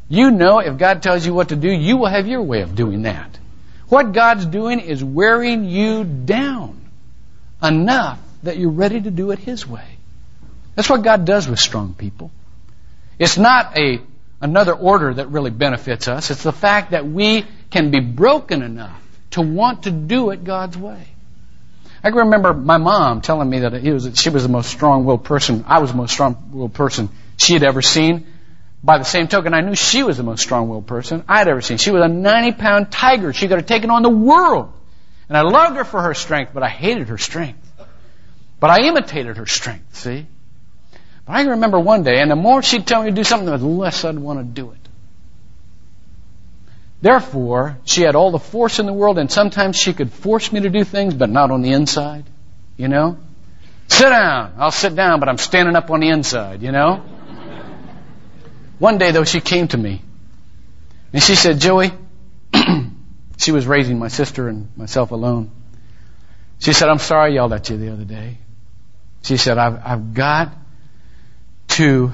You 0.08 0.30
know 0.30 0.60
if 0.60 0.78
God 0.78 1.02
tells 1.02 1.26
you 1.26 1.34
what 1.34 1.48
to 1.48 1.56
do, 1.56 1.70
you 1.70 1.96
will 1.96 2.06
have 2.06 2.26
your 2.26 2.42
way 2.42 2.62
of 2.62 2.74
doing 2.74 3.02
that. 3.02 3.38
What 3.88 4.12
God's 4.12 4.46
doing 4.46 4.80
is 4.80 5.02
wearing 5.02 5.64
you 5.64 6.04
down 6.04 6.88
enough 7.62 8.20
that 8.42 8.56
you're 8.56 8.70
ready 8.70 9.00
to 9.00 9.10
do 9.10 9.30
it 9.30 9.38
His 9.38 9.66
way. 9.66 9.86
That's 10.74 10.90
what 10.90 11.02
God 11.02 11.24
does 11.24 11.48
with 11.48 11.58
strong 11.58 11.94
people. 11.94 12.30
It's 13.18 13.38
not 13.38 13.78
a 13.78 14.00
another 14.40 14.74
order 14.74 15.14
that 15.14 15.28
really 15.28 15.50
benefits 15.50 16.08
us. 16.08 16.30
It's 16.30 16.42
the 16.42 16.52
fact 16.52 16.90
that 16.90 17.06
we 17.06 17.44
can 17.70 17.90
be 17.90 18.00
broken 18.00 18.62
enough 18.62 19.02
to 19.30 19.40
want 19.40 19.84
to 19.84 19.90
do 19.90 20.30
it 20.30 20.44
God's 20.44 20.76
way. 20.76 21.08
I 22.04 22.10
can 22.10 22.18
remember 22.18 22.52
my 22.52 22.76
mom 22.76 23.22
telling 23.22 23.48
me 23.48 23.60
that 23.60 23.72
was, 23.82 24.10
she 24.14 24.28
was 24.28 24.42
the 24.42 24.48
most 24.48 24.68
strong-willed 24.70 25.24
person, 25.24 25.64
I 25.66 25.80
was 25.80 25.90
the 25.90 25.96
most 25.96 26.12
strong-willed 26.12 26.74
person 26.74 27.08
she 27.36 27.54
had 27.54 27.62
ever 27.62 27.82
seen. 27.82 28.26
By 28.86 28.98
the 28.98 29.04
same 29.04 29.26
token, 29.26 29.52
I 29.52 29.62
knew 29.62 29.74
she 29.74 30.04
was 30.04 30.16
the 30.16 30.22
most 30.22 30.42
strong-willed 30.42 30.86
person 30.86 31.24
I 31.26 31.38
had 31.38 31.48
ever 31.48 31.60
seen. 31.60 31.76
She 31.76 31.90
was 31.90 32.04
a 32.04 32.08
90-pound 32.08 32.92
tiger. 32.92 33.32
She 33.32 33.48
could 33.48 33.58
have 33.58 33.66
taken 33.66 33.90
on 33.90 34.02
the 34.02 34.08
world. 34.08 34.72
And 35.28 35.36
I 35.36 35.40
loved 35.40 35.76
her 35.76 35.82
for 35.82 36.00
her 36.02 36.14
strength, 36.14 36.52
but 36.54 36.62
I 36.62 36.68
hated 36.68 37.08
her 37.08 37.18
strength. 37.18 37.58
But 38.60 38.70
I 38.70 38.86
imitated 38.86 39.38
her 39.38 39.46
strength, 39.46 39.96
see? 39.96 40.24
But 41.26 41.32
I 41.32 41.42
can 41.42 41.50
remember 41.50 41.80
one 41.80 42.04
day, 42.04 42.20
and 42.20 42.30
the 42.30 42.36
more 42.36 42.62
she'd 42.62 42.86
tell 42.86 43.02
me 43.02 43.10
to 43.10 43.16
do 43.16 43.24
something, 43.24 43.48
the 43.48 43.56
less 43.56 44.04
I'd 44.04 44.20
want 44.20 44.38
to 44.38 44.44
do 44.44 44.70
it. 44.70 44.78
Therefore, 47.02 47.78
she 47.84 48.02
had 48.02 48.14
all 48.14 48.30
the 48.30 48.38
force 48.38 48.78
in 48.78 48.86
the 48.86 48.92
world, 48.92 49.18
and 49.18 49.28
sometimes 49.28 49.74
she 49.74 49.94
could 49.94 50.12
force 50.12 50.52
me 50.52 50.60
to 50.60 50.70
do 50.70 50.84
things, 50.84 51.12
but 51.12 51.28
not 51.28 51.50
on 51.50 51.62
the 51.62 51.72
inside. 51.72 52.24
You 52.76 52.86
know? 52.86 53.18
Sit 53.88 54.10
down. 54.10 54.54
I'll 54.58 54.70
sit 54.70 54.94
down, 54.94 55.18
but 55.18 55.28
I'm 55.28 55.38
standing 55.38 55.74
up 55.74 55.90
on 55.90 55.98
the 55.98 56.08
inside, 56.10 56.62
you 56.62 56.70
know? 56.70 57.04
One 58.78 58.98
day, 58.98 59.10
though, 59.10 59.24
she 59.24 59.40
came 59.40 59.68
to 59.68 59.78
me, 59.78 60.02
and 61.12 61.22
she 61.22 61.34
said, 61.34 61.60
Joey, 61.60 61.92
she 63.38 63.52
was 63.52 63.66
raising 63.66 63.98
my 63.98 64.08
sister 64.08 64.48
and 64.48 64.68
myself 64.76 65.12
alone. 65.12 65.50
She 66.58 66.72
said, 66.72 66.88
I'm 66.88 66.98
sorry 66.98 67.30
I 67.30 67.34
yelled 67.34 67.52
at 67.52 67.70
you 67.70 67.78
the 67.78 67.92
other 67.92 68.04
day. 68.04 68.38
She 69.22 69.38
said, 69.38 69.56
I've, 69.56 69.80
I've 69.84 70.14
got 70.14 70.52
to 71.68 72.12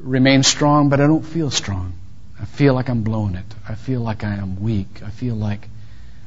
remain 0.00 0.42
strong, 0.42 0.88
but 0.88 1.00
I 1.00 1.06
don't 1.06 1.24
feel 1.24 1.50
strong. 1.50 1.94
I 2.40 2.44
feel 2.44 2.72
like 2.74 2.88
I'm 2.88 3.02
blowing 3.02 3.34
it. 3.34 3.44
I 3.68 3.74
feel 3.74 4.00
like 4.00 4.24
I 4.24 4.34
am 4.36 4.62
weak. 4.62 5.02
I 5.04 5.10
feel 5.10 5.34
like 5.34 5.68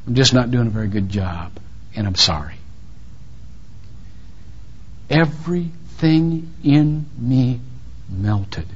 I'm 0.06 0.15
just 0.15 0.34
not 0.34 0.52
doing 0.52 0.67
a 0.67 0.69
very 0.69 0.88
good 0.88 1.10
job, 1.10 1.54
and 1.95 2.06
I'm 2.06 2.15
sorry. 2.15 2.56
Everything 5.10 6.54
in 6.63 7.06
me 7.17 7.62
melted 8.10 8.67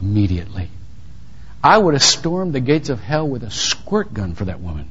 immediately. 0.00 0.70
I 1.62 1.76
would 1.76 1.94
have 1.94 2.02
stormed 2.02 2.52
the 2.54 2.60
gates 2.60 2.88
of 2.88 3.00
hell 3.00 3.28
with 3.28 3.42
a 3.42 3.50
squirt 3.50 4.12
gun 4.14 4.34
for 4.34 4.46
that 4.46 4.60
woman 4.60 4.90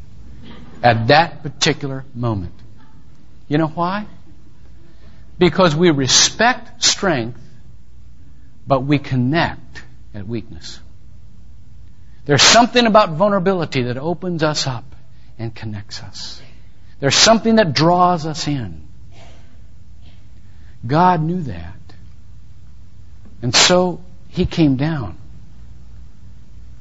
at 0.83 1.07
that 1.07 1.43
particular 1.43 2.05
moment. 2.13 2.53
You 3.47 3.57
know 3.57 3.67
why? 3.67 4.05
Because 5.37 5.75
we 5.75 5.89
respect 5.89 6.83
strength 6.83 7.39
but 8.69 8.83
we 8.83 8.99
connect 8.99 9.81
at 10.13 10.27
weakness. 10.27 10.79
There's 12.25 12.43
something 12.43 12.85
about 12.85 13.09
vulnerability 13.13 13.81
that 13.81 13.97
opens 13.97 14.43
us 14.43 14.67
up 14.67 14.83
and 15.39 15.55
connects 15.55 16.03
us. 16.03 16.39
There's 16.99 17.15
something 17.15 17.55
that 17.55 17.73
draws 17.73 18.27
us 18.27 18.47
in. 18.47 18.87
God 20.85 21.23
knew 21.23 21.41
that. 21.41 21.79
And 23.41 23.55
so 23.55 24.03
he 24.29 24.45
came 24.45 24.75
down 24.75 25.17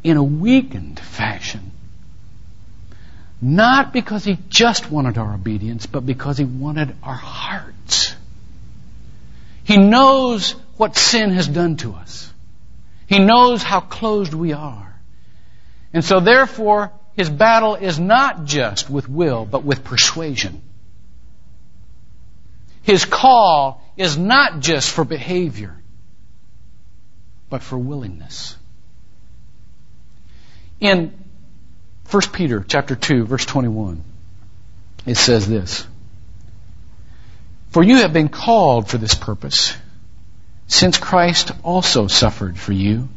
in 0.04 0.16
a 0.16 0.22
weakened 0.22 0.98
fashion. 0.98 1.72
Not 3.40 3.92
because 3.92 4.24
he 4.24 4.38
just 4.48 4.90
wanted 4.90 5.16
our 5.18 5.34
obedience, 5.34 5.86
but 5.86 6.04
because 6.04 6.38
he 6.38 6.44
wanted 6.44 6.94
our 7.02 7.14
hearts. 7.14 8.14
He 9.64 9.76
knows 9.76 10.52
what 10.76 10.96
sin 10.96 11.30
has 11.30 11.46
done 11.46 11.76
to 11.78 11.92
us. 11.92 12.32
He 13.06 13.18
knows 13.18 13.62
how 13.62 13.80
closed 13.80 14.34
we 14.34 14.52
are. 14.52 14.94
And 15.92 16.04
so 16.04 16.20
therefore, 16.20 16.92
his 17.16 17.30
battle 17.30 17.74
is 17.74 17.98
not 17.98 18.44
just 18.44 18.90
with 18.90 19.08
will, 19.08 19.44
but 19.44 19.64
with 19.64 19.84
persuasion. 19.84 20.62
His 22.82 23.04
call 23.04 23.82
is 23.96 24.16
not 24.16 24.60
just 24.60 24.90
for 24.90 25.04
behavior, 25.04 25.77
but 27.50 27.62
for 27.62 27.78
willingness. 27.78 28.56
In 30.80 31.12
1 32.10 32.22
Peter 32.32 32.64
chapter 32.66 32.94
2 32.94 33.24
verse 33.26 33.44
21 33.44 34.02
it 35.06 35.16
says 35.16 35.46
this 35.46 35.86
For 37.70 37.82
you 37.82 37.96
have 37.96 38.12
been 38.12 38.28
called 38.28 38.88
for 38.88 38.96
this 38.96 39.14
purpose 39.14 39.76
since 40.66 40.96
Christ 40.96 41.52
also 41.62 42.06
suffered 42.06 42.58
for 42.58 42.72
you 42.72 43.08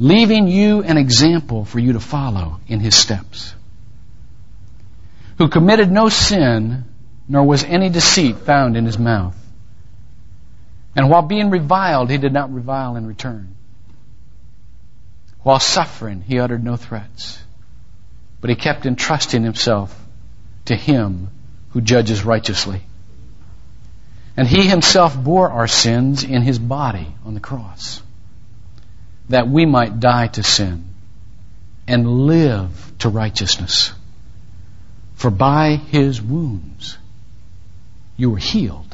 leaving 0.00 0.48
you 0.48 0.82
an 0.82 0.96
example 0.96 1.64
for 1.64 1.78
you 1.78 1.92
to 1.92 2.00
follow 2.00 2.60
in 2.66 2.80
his 2.80 2.96
steps 2.96 3.54
who 5.38 5.48
committed 5.48 5.90
no 5.90 6.08
sin 6.08 6.84
nor 7.28 7.44
was 7.44 7.62
any 7.62 7.88
deceit 7.88 8.38
found 8.38 8.76
in 8.76 8.84
his 8.84 8.98
mouth. 8.98 9.36
And 10.98 11.08
while 11.08 11.22
being 11.22 11.50
reviled, 11.50 12.10
he 12.10 12.18
did 12.18 12.32
not 12.32 12.52
revile 12.52 12.96
in 12.96 13.06
return. 13.06 13.54
While 15.44 15.60
suffering, 15.60 16.22
he 16.22 16.40
uttered 16.40 16.64
no 16.64 16.74
threats, 16.74 17.40
but 18.40 18.50
he 18.50 18.56
kept 18.56 18.84
entrusting 18.84 19.44
himself 19.44 19.96
to 20.64 20.74
him 20.74 21.28
who 21.68 21.82
judges 21.82 22.24
righteously. 22.24 22.82
And 24.36 24.48
he 24.48 24.66
himself 24.66 25.16
bore 25.16 25.48
our 25.48 25.68
sins 25.68 26.24
in 26.24 26.42
his 26.42 26.58
body 26.58 27.06
on 27.24 27.34
the 27.34 27.38
cross, 27.38 28.02
that 29.28 29.46
we 29.46 29.66
might 29.66 30.00
die 30.00 30.26
to 30.26 30.42
sin 30.42 30.84
and 31.86 32.26
live 32.26 32.92
to 32.98 33.08
righteousness. 33.08 33.92
For 35.14 35.30
by 35.30 35.76
his 35.76 36.20
wounds 36.20 36.98
you 38.16 38.30
were 38.30 38.38
healed. 38.38 38.87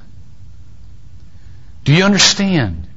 Do 1.84 1.92
you 1.92 2.04
understand 2.04 2.88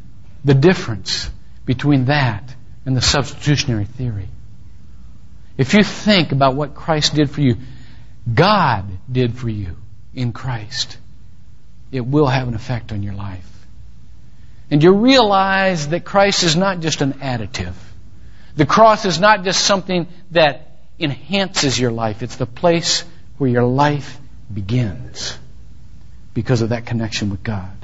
the 0.45 0.53
difference 0.53 1.29
between 1.65 2.05
that 2.05 2.55
and 2.85 2.95
the 2.95 3.01
substitutionary 3.01 3.85
theory? 3.85 4.29
If 5.57 5.73
you 5.73 5.83
think 5.83 6.31
about 6.31 6.55
what 6.55 6.73
Christ 6.73 7.15
did 7.15 7.29
for 7.29 7.41
you, 7.41 7.57
God 8.33 8.85
did 9.11 9.37
for 9.37 9.49
you 9.49 9.75
in 10.13 10.31
Christ, 10.31 10.97
it 11.91 12.01
will 12.01 12.27
have 12.27 12.47
an 12.47 12.53
effect 12.53 12.91
on 12.91 13.03
your 13.03 13.13
life. 13.13 13.45
And 14.69 14.83
you 14.83 14.93
realize 14.93 15.89
that 15.89 16.03
Christ 16.03 16.43
is 16.43 16.55
not 16.55 16.79
just 16.79 17.01
an 17.01 17.13
additive. 17.13 17.73
The 18.55 18.65
cross 18.65 19.05
is 19.05 19.19
not 19.19 19.43
just 19.43 19.63
something 19.63 20.07
that 20.31 20.79
enhances 20.99 21.79
your 21.79 21.91
life. 21.91 22.23
It's 22.23 22.35
the 22.37 22.45
place 22.45 23.03
where 23.37 23.49
your 23.49 23.63
life 23.65 24.19
begins 24.53 25.37
because 26.33 26.61
of 26.61 26.69
that 26.69 26.85
connection 26.85 27.29
with 27.29 27.43
God. 27.43 27.76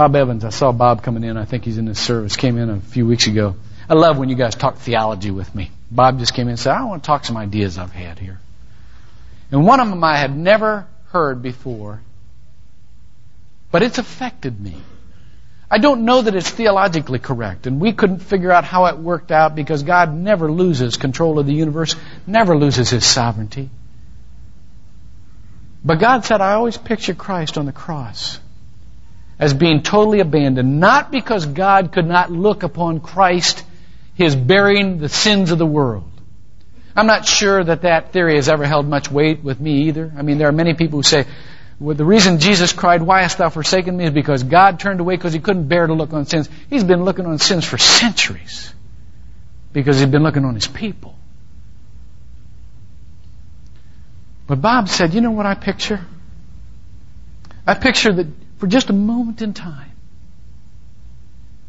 Bob 0.00 0.16
Evans, 0.16 0.46
I 0.46 0.48
saw 0.48 0.72
Bob 0.72 1.02
coming 1.02 1.24
in. 1.24 1.36
I 1.36 1.44
think 1.44 1.66
he's 1.66 1.76
in 1.76 1.84
this 1.84 2.00
service. 2.00 2.34
Came 2.34 2.56
in 2.56 2.70
a 2.70 2.80
few 2.80 3.06
weeks 3.06 3.26
ago. 3.26 3.56
I 3.86 3.92
love 3.92 4.16
when 4.16 4.30
you 4.30 4.34
guys 4.34 4.54
talk 4.54 4.78
theology 4.78 5.30
with 5.30 5.54
me. 5.54 5.70
Bob 5.90 6.18
just 6.18 6.32
came 6.32 6.46
in 6.46 6.52
and 6.52 6.58
said, 6.58 6.72
I 6.72 6.84
want 6.84 7.02
to 7.02 7.06
talk 7.06 7.26
some 7.26 7.36
ideas 7.36 7.76
I've 7.76 7.92
had 7.92 8.18
here. 8.18 8.40
And 9.50 9.66
one 9.66 9.78
of 9.78 9.90
them 9.90 10.02
I 10.02 10.16
had 10.16 10.34
never 10.34 10.86
heard 11.08 11.42
before, 11.42 12.00
but 13.70 13.82
it's 13.82 13.98
affected 13.98 14.58
me. 14.58 14.74
I 15.70 15.76
don't 15.76 16.06
know 16.06 16.22
that 16.22 16.34
it's 16.34 16.48
theologically 16.48 17.18
correct, 17.18 17.66
and 17.66 17.78
we 17.78 17.92
couldn't 17.92 18.20
figure 18.20 18.50
out 18.50 18.64
how 18.64 18.86
it 18.86 18.96
worked 18.96 19.30
out 19.30 19.54
because 19.54 19.82
God 19.82 20.14
never 20.14 20.50
loses 20.50 20.96
control 20.96 21.38
of 21.38 21.44
the 21.44 21.52
universe, 21.52 21.94
never 22.26 22.56
loses 22.56 22.88
his 22.88 23.04
sovereignty. 23.04 23.68
But 25.84 25.98
God 25.98 26.24
said, 26.24 26.40
I 26.40 26.54
always 26.54 26.78
picture 26.78 27.12
Christ 27.12 27.58
on 27.58 27.66
the 27.66 27.72
cross 27.72 28.40
as 29.40 29.54
being 29.54 29.82
totally 29.82 30.20
abandoned, 30.20 30.78
not 30.78 31.10
because 31.10 31.46
God 31.46 31.92
could 31.92 32.06
not 32.06 32.30
look 32.30 32.62
upon 32.62 33.00
Christ, 33.00 33.64
his 34.14 34.36
bearing 34.36 34.98
the 34.98 35.08
sins 35.08 35.50
of 35.50 35.58
the 35.58 35.66
world. 35.66 36.04
I'm 36.94 37.06
not 37.06 37.24
sure 37.26 37.64
that 37.64 37.82
that 37.82 38.12
theory 38.12 38.36
has 38.36 38.50
ever 38.50 38.66
held 38.66 38.86
much 38.86 39.10
weight 39.10 39.42
with 39.42 39.58
me 39.58 39.88
either. 39.88 40.12
I 40.14 40.22
mean, 40.22 40.36
there 40.36 40.48
are 40.48 40.52
many 40.52 40.74
people 40.74 40.98
who 40.98 41.02
say, 41.02 41.24
well, 41.78 41.96
the 41.96 42.04
reason 42.04 42.38
Jesus 42.38 42.74
cried, 42.74 43.00
Why 43.00 43.22
hast 43.22 43.38
thou 43.38 43.48
forsaken 43.48 43.96
me? 43.96 44.04
is 44.04 44.10
because 44.10 44.42
God 44.42 44.78
turned 44.78 45.00
away 45.00 45.16
because 45.16 45.32
he 45.32 45.40
couldn't 45.40 45.66
bear 45.68 45.86
to 45.86 45.94
look 45.94 46.12
on 46.12 46.26
sins. 46.26 46.50
He's 46.68 46.84
been 46.84 47.04
looking 47.04 47.24
on 47.24 47.38
sins 47.38 47.64
for 47.64 47.78
centuries 47.78 48.74
because 49.72 49.98
he's 49.98 50.08
been 50.10 50.22
looking 50.22 50.44
on 50.44 50.54
his 50.54 50.68
people. 50.68 51.16
But 54.46 54.60
Bob 54.60 54.90
said, 54.90 55.14
You 55.14 55.22
know 55.22 55.30
what 55.30 55.46
I 55.46 55.54
picture? 55.54 56.04
I 57.66 57.72
picture 57.72 58.12
that 58.12 58.26
for 58.60 58.66
just 58.66 58.90
a 58.90 58.92
moment 58.92 59.42
in 59.42 59.54
time, 59.54 59.90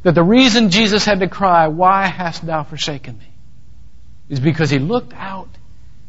that 0.03 0.13
the 0.13 0.23
reason 0.23 0.69
Jesus 0.69 1.05
had 1.05 1.21
to 1.21 1.27
cry, 1.27 1.67
Why 1.67 2.05
hast 2.05 2.45
thou 2.45 2.63
forsaken 2.63 3.17
me? 3.17 3.25
is 4.29 4.39
because 4.39 4.69
he 4.69 4.79
looked 4.79 5.13
out 5.13 5.49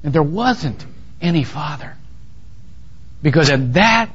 and 0.04 0.12
there 0.12 0.22
wasn't 0.22 0.84
any 1.20 1.44
Father. 1.44 1.96
Because 3.22 3.50
at 3.50 3.74
that 3.74 4.10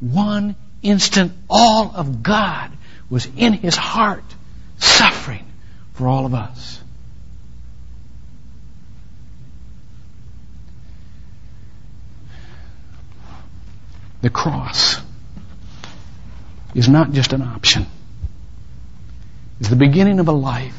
one 0.00 0.54
instant, 0.82 1.32
all 1.48 1.92
of 1.94 2.22
God 2.22 2.70
was 3.10 3.26
in 3.36 3.52
his 3.52 3.74
heart, 3.74 4.24
suffering 4.78 5.44
for 5.94 6.06
all 6.06 6.26
of 6.26 6.34
us. 6.34 6.80
the 14.20 14.30
cross 14.30 14.97
is 16.74 16.88
not 16.88 17.12
just 17.12 17.32
an 17.32 17.42
option. 17.42 17.86
It's 19.60 19.68
the 19.68 19.76
beginning 19.76 20.20
of 20.20 20.28
a 20.28 20.32
life. 20.32 20.74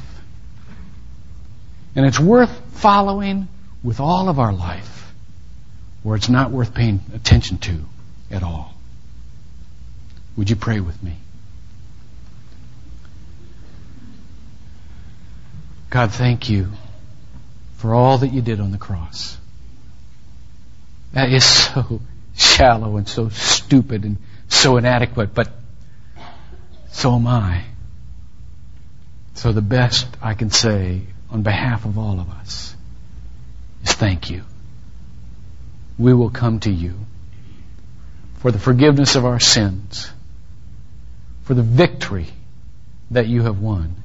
And 1.96 2.06
it's 2.06 2.20
worth 2.20 2.52
following 2.78 3.48
with 3.84 4.00
all 4.00 4.30
of 4.30 4.40
our 4.40 4.54
life, 4.54 5.14
or 6.04 6.16
it's 6.16 6.30
not 6.30 6.52
worth 6.52 6.74
paying 6.74 7.02
attention 7.14 7.58
to 7.60 7.80
at 8.32 8.44
all. 8.44 8.74
Would 10.38 10.50
you 10.50 10.56
pray 10.56 10.80
with 10.80 11.02
me? 11.04 11.18
God, 15.90 16.12
thank 16.12 16.50
you 16.50 16.70
for 17.78 17.96
all 17.96 18.20
that 18.20 18.32
you 18.32 18.42
did 18.42 18.60
on 18.60 18.72
the 18.72 18.78
cross. 18.78 19.38
That 21.14 21.30
is 21.30 21.44
so 21.44 22.02
shallow 22.36 22.98
and 22.98 23.08
so 23.08 23.30
stupid 23.30 24.06
and 24.06 24.18
so 24.48 24.78
inadequate, 24.78 25.34
but 25.34 25.50
so 26.92 27.16
am 27.16 27.28
I. 27.28 27.64
So 29.36 29.52
the 29.52 29.62
best 29.62 30.08
I 30.22 30.34
can 30.34 30.50
say 30.50 31.02
on 31.30 31.44
behalf 31.44 31.86
of 31.86 31.98
all 31.98 32.20
of 32.20 32.30
us 32.30 32.76
is 33.84 33.94
thank 33.94 34.30
you. 34.30 34.44
We 35.98 36.14
will 36.14 36.30
come 36.30 36.60
to 36.62 36.72
you 36.72 36.96
for 38.36 38.52
the 38.52 38.60
forgiveness 38.60 39.16
of 39.16 39.26
our 39.26 39.40
sins, 39.40 40.12
for 41.44 41.54
the 41.54 41.64
victory 41.64 42.28
that 43.12 43.28
you 43.28 43.44
have 43.44 43.60
won, 43.60 43.96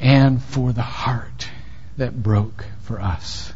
and 0.00 0.42
for 0.42 0.72
the 0.72 0.82
heart 0.82 1.48
that 1.96 2.20
broke 2.20 2.64
for 2.82 3.00
us. 3.00 3.52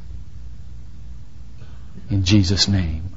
In 2.11 2.25
Jesus' 2.25 2.69
name. 2.69 3.09